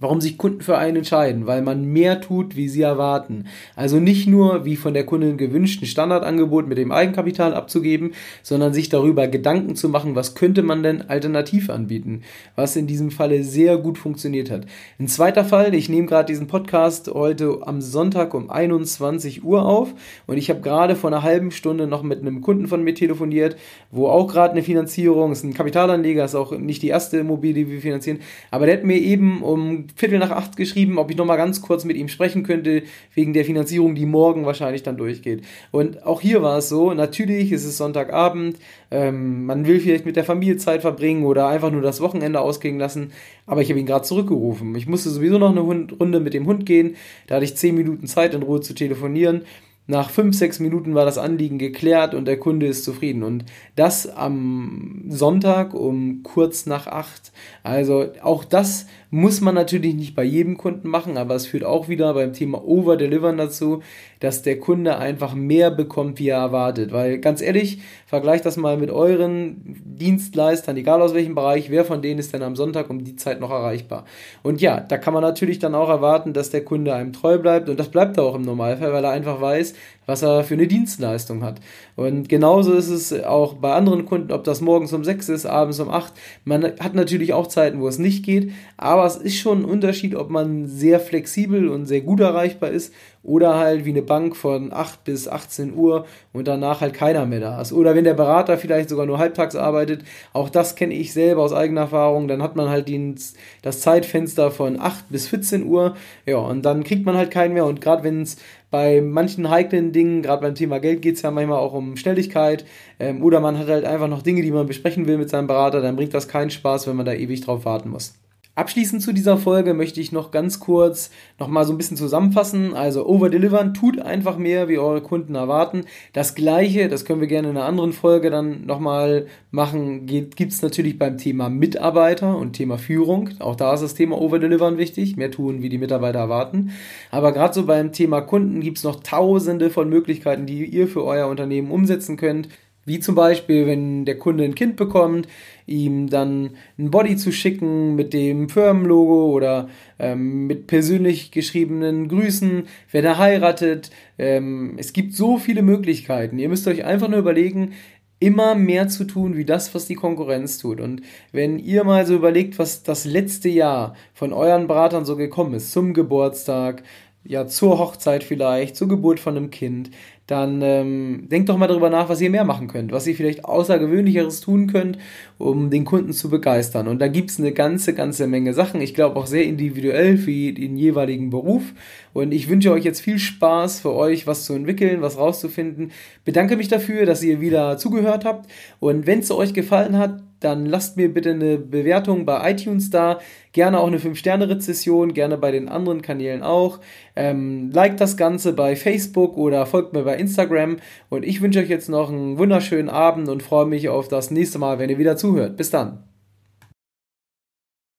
warum 0.00 0.20
sich 0.20 0.38
Kunden 0.38 0.60
für 0.60 0.78
einen 0.78 0.98
entscheiden, 0.98 1.46
weil 1.46 1.62
man 1.62 1.84
mehr 1.84 2.20
tut, 2.20 2.56
wie 2.56 2.68
sie 2.68 2.82
erwarten. 2.82 3.44
Also 3.76 3.98
nicht 3.98 4.26
nur 4.26 4.64
wie 4.64 4.76
von 4.76 4.94
der 4.94 5.04
Kundin 5.04 5.36
gewünscht 5.36 5.82
ein 5.82 5.86
Standardangebot 5.86 6.68
mit 6.68 6.78
dem 6.78 6.92
Eigenkapital 6.92 7.54
abzugeben, 7.54 8.12
sondern 8.42 8.72
sich 8.72 8.88
darüber 8.88 9.28
Gedanken 9.28 9.76
zu 9.76 9.88
machen, 9.88 10.14
was 10.14 10.34
könnte 10.34 10.62
man 10.62 10.82
denn 10.82 11.02
alternativ 11.08 11.70
anbieten, 11.70 12.22
was 12.56 12.76
in 12.76 12.86
diesem 12.86 13.10
Falle 13.10 13.42
sehr 13.44 13.76
gut 13.76 13.98
funktioniert 13.98 14.50
hat. 14.50 14.66
Ein 14.98 15.08
zweiter 15.08 15.44
Fall, 15.44 15.74
ich 15.74 15.88
nehme 15.88 16.06
gerade 16.06 16.26
diesen 16.26 16.46
Podcast 16.46 17.08
heute 17.08 17.58
am 17.62 17.80
Sonntag 17.80 18.34
um 18.34 18.50
21 18.50 19.44
Uhr 19.44 19.64
auf 19.64 19.92
und 20.26 20.36
ich 20.36 20.50
habe 20.50 20.60
gerade 20.60 20.96
vor 20.96 21.10
einer 21.10 21.22
halben 21.22 21.50
Stunde 21.50 21.86
noch 21.86 22.02
mit 22.02 22.20
einem 22.20 22.40
Kunden 22.40 22.68
von 22.68 22.82
mir 22.82 22.94
telefoniert, 22.94 23.56
wo 23.90 24.08
auch 24.08 24.28
gerade 24.28 24.52
eine 24.52 24.62
Finanzierung, 24.62 25.32
ist 25.32 25.44
ein 25.44 25.54
Kapitalanleger, 25.54 26.24
ist 26.24 26.34
auch 26.34 26.56
nicht 26.56 26.82
die 26.82 26.88
erste 26.88 27.18
Immobilie, 27.18 27.64
die 27.64 27.72
wir 27.72 27.80
finanzieren, 27.80 28.20
aber 28.50 28.66
der 28.66 28.76
hat 28.76 28.84
mir 28.84 28.98
eben 28.98 29.42
um 29.42 29.87
Viertel 29.96 30.18
nach 30.18 30.30
acht 30.30 30.56
geschrieben, 30.56 30.98
ob 30.98 31.10
ich 31.10 31.16
nochmal 31.16 31.36
ganz 31.36 31.62
kurz 31.62 31.84
mit 31.84 31.96
ihm 31.96 32.08
sprechen 32.08 32.42
könnte, 32.42 32.82
wegen 33.14 33.32
der 33.32 33.44
Finanzierung, 33.44 33.94
die 33.94 34.06
morgen 34.06 34.46
wahrscheinlich 34.46 34.82
dann 34.82 34.96
durchgeht. 34.96 35.44
Und 35.70 36.04
auch 36.04 36.20
hier 36.20 36.42
war 36.42 36.58
es 36.58 36.68
so, 36.68 36.94
natürlich 36.94 37.52
ist 37.52 37.64
es 37.64 37.76
Sonntagabend, 37.76 38.58
ähm, 38.90 39.46
man 39.46 39.66
will 39.66 39.80
vielleicht 39.80 40.06
mit 40.06 40.16
der 40.16 40.24
Familie 40.24 40.56
Zeit 40.56 40.82
verbringen 40.82 41.24
oder 41.24 41.48
einfach 41.48 41.70
nur 41.70 41.82
das 41.82 42.00
Wochenende 42.00 42.40
ausgehen 42.40 42.78
lassen, 42.78 43.12
aber 43.46 43.62
ich 43.62 43.70
habe 43.70 43.80
ihn 43.80 43.86
gerade 43.86 44.04
zurückgerufen. 44.04 44.74
Ich 44.74 44.86
musste 44.86 45.10
sowieso 45.10 45.38
noch 45.38 45.50
eine 45.50 45.60
Runde 45.60 46.20
mit 46.20 46.34
dem 46.34 46.46
Hund 46.46 46.66
gehen, 46.66 46.96
da 47.26 47.36
hatte 47.36 47.44
ich 47.44 47.56
zehn 47.56 47.74
Minuten 47.74 48.06
Zeit 48.06 48.34
in 48.34 48.42
Ruhe 48.42 48.60
zu 48.60 48.74
telefonieren. 48.74 49.42
Nach 49.90 50.10
fünf, 50.10 50.36
sechs 50.36 50.60
Minuten 50.60 50.94
war 50.94 51.06
das 51.06 51.16
Anliegen 51.16 51.56
geklärt 51.56 52.12
und 52.12 52.26
der 52.26 52.38
Kunde 52.38 52.66
ist 52.66 52.84
zufrieden. 52.84 53.22
Und 53.22 53.46
das 53.74 54.06
am 54.06 55.04
Sonntag 55.08 55.72
um 55.72 56.22
kurz 56.22 56.66
nach 56.66 56.86
acht. 56.86 57.32
Also 57.62 58.12
auch 58.20 58.44
das 58.44 58.86
muss 59.10 59.40
man 59.40 59.54
natürlich 59.54 59.94
nicht 59.94 60.14
bei 60.14 60.24
jedem 60.24 60.58
Kunden 60.58 60.88
machen, 60.88 61.16
aber 61.16 61.34
es 61.34 61.46
führt 61.46 61.64
auch 61.64 61.88
wieder 61.88 62.12
beim 62.12 62.34
Thema 62.34 62.62
Over-Delivern 62.62 63.38
dazu, 63.38 63.82
dass 64.20 64.42
der 64.42 64.58
Kunde 64.58 64.98
einfach 64.98 65.34
mehr 65.34 65.70
bekommt, 65.70 66.18
wie 66.18 66.28
er 66.28 66.38
erwartet. 66.38 66.92
Weil 66.92 67.18
ganz 67.18 67.40
ehrlich, 67.40 67.80
vergleicht 68.06 68.44
das 68.44 68.58
mal 68.58 68.76
mit 68.76 68.90
euren 68.90 69.82
Dienstleistern, 69.84 70.76
egal 70.76 71.00
aus 71.00 71.14
welchem 71.14 71.34
Bereich, 71.34 71.70
wer 71.70 71.86
von 71.86 72.02
denen 72.02 72.20
ist 72.20 72.34
denn 72.34 72.42
am 72.42 72.56
Sonntag 72.56 72.90
um 72.90 73.02
die 73.02 73.16
Zeit 73.16 73.40
noch 73.40 73.50
erreichbar? 73.50 74.04
Und 74.42 74.60
ja, 74.60 74.80
da 74.80 74.98
kann 74.98 75.14
man 75.14 75.22
natürlich 75.22 75.58
dann 75.58 75.74
auch 75.74 75.88
erwarten, 75.88 76.34
dass 76.34 76.50
der 76.50 76.64
Kunde 76.64 76.94
einem 76.94 77.14
treu 77.14 77.38
bleibt 77.38 77.70
und 77.70 77.80
das 77.80 77.88
bleibt 77.88 78.18
er 78.18 78.24
auch 78.24 78.34
im 78.34 78.42
Normalfall, 78.42 78.92
weil 78.92 79.04
er 79.04 79.10
einfach 79.10 79.40
weiß, 79.40 79.74
was 80.08 80.22
er 80.22 80.42
für 80.42 80.54
eine 80.54 80.66
Dienstleistung 80.66 81.44
hat. 81.44 81.60
Und 81.94 82.30
genauso 82.30 82.72
ist 82.72 82.88
es 82.88 83.12
auch 83.12 83.52
bei 83.52 83.74
anderen 83.74 84.06
Kunden, 84.06 84.32
ob 84.32 84.42
das 84.42 84.62
morgens 84.62 84.94
um 84.94 85.04
6 85.04 85.28
ist, 85.28 85.44
abends 85.44 85.78
um 85.80 85.90
8. 85.90 86.14
Man 86.44 86.64
hat 86.64 86.94
natürlich 86.94 87.34
auch 87.34 87.46
Zeiten, 87.46 87.80
wo 87.80 87.88
es 87.88 87.98
nicht 87.98 88.24
geht, 88.24 88.52
aber 88.78 89.04
es 89.04 89.16
ist 89.16 89.36
schon 89.36 89.60
ein 89.60 89.64
Unterschied, 89.66 90.14
ob 90.14 90.30
man 90.30 90.66
sehr 90.66 90.98
flexibel 90.98 91.68
und 91.68 91.84
sehr 91.84 92.00
gut 92.00 92.20
erreichbar 92.20 92.70
ist 92.70 92.94
oder 93.22 93.58
halt 93.58 93.84
wie 93.84 93.90
eine 93.90 94.00
Bank 94.00 94.34
von 94.34 94.72
8 94.72 95.04
bis 95.04 95.28
18 95.28 95.74
Uhr 95.74 96.06
und 96.32 96.48
danach 96.48 96.80
halt 96.80 96.94
keiner 96.94 97.26
mehr 97.26 97.40
da 97.40 97.60
ist. 97.60 97.74
Oder 97.74 97.94
wenn 97.94 98.04
der 98.04 98.14
Berater 98.14 98.56
vielleicht 98.56 98.88
sogar 98.88 99.04
nur 99.04 99.18
halbtags 99.18 99.54
arbeitet, 99.54 100.04
auch 100.32 100.48
das 100.48 100.76
kenne 100.76 100.94
ich 100.94 101.12
selber 101.12 101.42
aus 101.42 101.52
eigener 101.52 101.82
Erfahrung, 101.82 102.28
dann 102.28 102.42
hat 102.42 102.56
man 102.56 102.70
halt 102.70 102.88
den, 102.88 103.16
das 103.60 103.80
Zeitfenster 103.82 104.50
von 104.50 104.80
8 104.80 105.10
bis 105.10 105.28
14 105.28 105.66
Uhr, 105.66 105.94
ja, 106.24 106.38
und 106.38 106.62
dann 106.62 106.84
kriegt 106.84 107.04
man 107.04 107.16
halt 107.16 107.30
keinen 107.30 107.52
mehr 107.52 107.66
und 107.66 107.82
gerade 107.82 108.02
wenn 108.02 108.22
es 108.22 108.38
bei 108.70 109.00
manchen 109.00 109.48
heiklen 109.48 109.92
Dingen, 109.92 110.22
gerade 110.22 110.42
beim 110.42 110.54
Thema 110.54 110.78
Geld 110.78 111.02
geht 111.02 111.16
es 111.16 111.22
ja 111.22 111.30
manchmal 111.30 111.58
auch 111.58 111.72
um 111.72 111.96
Schnelligkeit 111.96 112.64
ähm, 112.98 113.22
oder 113.22 113.40
man 113.40 113.58
hat 113.58 113.68
halt 113.68 113.84
einfach 113.84 114.08
noch 114.08 114.22
Dinge, 114.22 114.42
die 114.42 114.50
man 114.50 114.66
besprechen 114.66 115.06
will 115.06 115.18
mit 115.18 115.30
seinem 115.30 115.46
Berater, 115.46 115.80
dann 115.80 115.96
bringt 115.96 116.14
das 116.14 116.28
keinen 116.28 116.50
Spaß, 116.50 116.86
wenn 116.86 116.96
man 116.96 117.06
da 117.06 117.12
ewig 117.12 117.40
drauf 117.40 117.64
warten 117.64 117.90
muss. 117.90 118.14
Abschließend 118.58 119.02
zu 119.02 119.12
dieser 119.12 119.36
Folge 119.36 119.72
möchte 119.72 120.00
ich 120.00 120.10
noch 120.10 120.32
ganz 120.32 120.58
kurz 120.58 121.10
nochmal 121.38 121.64
so 121.64 121.72
ein 121.72 121.78
bisschen 121.78 121.96
zusammenfassen. 121.96 122.74
Also 122.74 123.06
overdelivern 123.06 123.72
tut 123.72 124.00
einfach 124.00 124.36
mehr, 124.36 124.68
wie 124.68 124.78
eure 124.78 125.00
Kunden 125.00 125.36
erwarten. 125.36 125.84
Das 126.12 126.34
gleiche, 126.34 126.88
das 126.88 127.04
können 127.04 127.20
wir 127.20 127.28
gerne 127.28 127.50
in 127.50 127.56
einer 127.56 127.66
anderen 127.66 127.92
Folge 127.92 128.30
dann 128.30 128.66
nochmal 128.66 129.28
machen, 129.52 130.06
gibt 130.06 130.40
es 130.40 130.60
natürlich 130.60 130.98
beim 130.98 131.18
Thema 131.18 131.48
Mitarbeiter 131.48 132.36
und 132.36 132.54
Thema 132.54 132.78
Führung. 132.78 133.30
Auch 133.38 133.54
da 133.54 133.74
ist 133.74 133.82
das 133.84 133.94
Thema 133.94 134.20
overdelivern 134.20 134.76
wichtig, 134.76 135.16
mehr 135.16 135.30
tun, 135.30 135.62
wie 135.62 135.68
die 135.68 135.78
Mitarbeiter 135.78 136.18
erwarten. 136.18 136.72
Aber 137.12 137.30
gerade 137.30 137.54
so 137.54 137.64
beim 137.64 137.92
Thema 137.92 138.22
Kunden 138.22 138.60
gibt 138.60 138.78
es 138.78 138.82
noch 138.82 139.04
tausende 139.04 139.70
von 139.70 139.88
Möglichkeiten, 139.88 140.46
die 140.46 140.64
ihr 140.64 140.88
für 140.88 141.04
euer 141.04 141.28
Unternehmen 141.28 141.70
umsetzen 141.70 142.16
könnt. 142.16 142.48
Wie 142.88 143.00
zum 143.00 143.14
Beispiel, 143.14 143.66
wenn 143.66 144.04
der 144.04 144.18
Kunde 144.18 144.44
ein 144.44 144.54
Kind 144.54 144.76
bekommt, 144.76 145.28
ihm 145.66 146.08
dann 146.08 146.50
ein 146.78 146.90
Body 146.90 147.16
zu 147.16 147.30
schicken 147.32 147.94
mit 147.94 148.12
dem 148.12 148.48
Firmenlogo 148.48 149.30
oder 149.30 149.68
ähm, 149.98 150.46
mit 150.46 150.66
persönlich 150.66 151.30
geschriebenen 151.30 152.08
Grüßen, 152.08 152.64
wenn 152.90 153.04
er 153.04 153.18
heiratet. 153.18 153.90
Ähm, 154.18 154.74
es 154.78 154.92
gibt 154.92 155.14
so 155.14 155.38
viele 155.38 155.62
Möglichkeiten. 155.62 156.38
Ihr 156.38 156.48
müsst 156.48 156.66
euch 156.66 156.84
einfach 156.84 157.08
nur 157.08 157.18
überlegen, 157.18 157.74
immer 158.20 158.54
mehr 158.54 158.88
zu 158.88 159.04
tun, 159.04 159.36
wie 159.36 159.44
das, 159.44 159.74
was 159.74 159.86
die 159.86 159.94
Konkurrenz 159.94 160.58
tut. 160.58 160.80
Und 160.80 161.02
wenn 161.32 161.58
ihr 161.58 161.84
mal 161.84 162.06
so 162.06 162.14
überlegt, 162.14 162.58
was 162.58 162.82
das 162.82 163.04
letzte 163.04 163.48
Jahr 163.48 163.94
von 164.14 164.32
euren 164.32 164.66
Beratern 164.66 165.04
so 165.04 165.16
gekommen 165.16 165.54
ist, 165.54 165.72
zum 165.72 165.94
Geburtstag, 165.94 166.82
ja, 167.24 167.46
zur 167.46 167.78
Hochzeit 167.78 168.24
vielleicht, 168.24 168.76
zur 168.76 168.88
Geburt 168.88 169.20
von 169.20 169.36
einem 169.36 169.50
Kind, 169.50 169.90
dann 170.28 170.60
ähm, 170.60 171.26
denkt 171.30 171.48
doch 171.48 171.56
mal 171.56 171.68
darüber 171.68 171.88
nach, 171.88 172.10
was 172.10 172.20
ihr 172.20 172.28
mehr 172.28 172.44
machen 172.44 172.68
könnt, 172.68 172.92
was 172.92 173.06
ihr 173.06 173.14
vielleicht 173.14 173.46
Außergewöhnlicheres 173.46 174.42
tun 174.42 174.66
könnt, 174.66 174.98
um 175.38 175.70
den 175.70 175.86
Kunden 175.86 176.12
zu 176.12 176.28
begeistern. 176.28 176.86
Und 176.86 176.98
da 176.98 177.08
gibt 177.08 177.30
es 177.30 177.38
eine 177.40 177.52
ganze, 177.52 177.94
ganze 177.94 178.26
Menge 178.26 178.52
Sachen. 178.52 178.82
Ich 178.82 178.92
glaube 178.92 179.16
auch 179.16 179.26
sehr 179.26 179.44
individuell 179.44 180.18
für 180.18 180.30
den 180.52 180.76
jeweiligen 180.76 181.30
Beruf. 181.30 181.72
Und 182.12 182.32
ich 182.32 182.50
wünsche 182.50 182.72
euch 182.72 182.84
jetzt 182.84 183.00
viel 183.00 183.18
Spaß 183.18 183.80
für 183.80 183.94
euch, 183.94 184.26
was 184.26 184.44
zu 184.44 184.52
entwickeln, 184.52 185.00
was 185.00 185.16
rauszufinden. 185.16 185.92
Bedanke 186.26 186.58
mich 186.58 186.68
dafür, 186.68 187.06
dass 187.06 187.22
ihr 187.22 187.40
wieder 187.40 187.78
zugehört 187.78 188.26
habt. 188.26 188.50
Und 188.80 189.06
wenn 189.06 189.20
es 189.20 189.30
euch 189.30 189.54
gefallen 189.54 189.96
hat, 189.96 190.22
dann 190.40 190.66
lasst 190.66 190.96
mir 190.96 191.12
bitte 191.12 191.30
eine 191.30 191.58
Bewertung 191.58 192.24
bei 192.24 192.50
iTunes 192.50 192.90
da. 192.90 193.18
Gerne 193.52 193.80
auch 193.80 193.86
eine 193.86 193.98
5-Sterne-Rezession, 193.98 195.14
gerne 195.14 195.36
bei 195.38 195.50
den 195.50 195.68
anderen 195.68 196.02
Kanälen 196.02 196.42
auch. 196.42 196.80
Ähm, 197.16 197.70
liked 197.72 198.00
das 198.00 198.16
Ganze 198.16 198.52
bei 198.52 198.76
Facebook 198.76 199.36
oder 199.36 199.66
folgt 199.66 199.92
mir 199.92 200.02
bei 200.02 200.16
Instagram. 200.16 200.76
Und 201.08 201.24
ich 201.24 201.40
wünsche 201.40 201.60
euch 201.60 201.68
jetzt 201.68 201.88
noch 201.88 202.10
einen 202.10 202.38
wunderschönen 202.38 202.88
Abend 202.88 203.28
und 203.28 203.42
freue 203.42 203.66
mich 203.66 203.88
auf 203.88 204.08
das 204.08 204.30
nächste 204.30 204.58
Mal, 204.58 204.78
wenn 204.78 204.90
ihr 204.90 204.98
wieder 204.98 205.16
zuhört. 205.16 205.56
Bis 205.56 205.70
dann. 205.70 206.07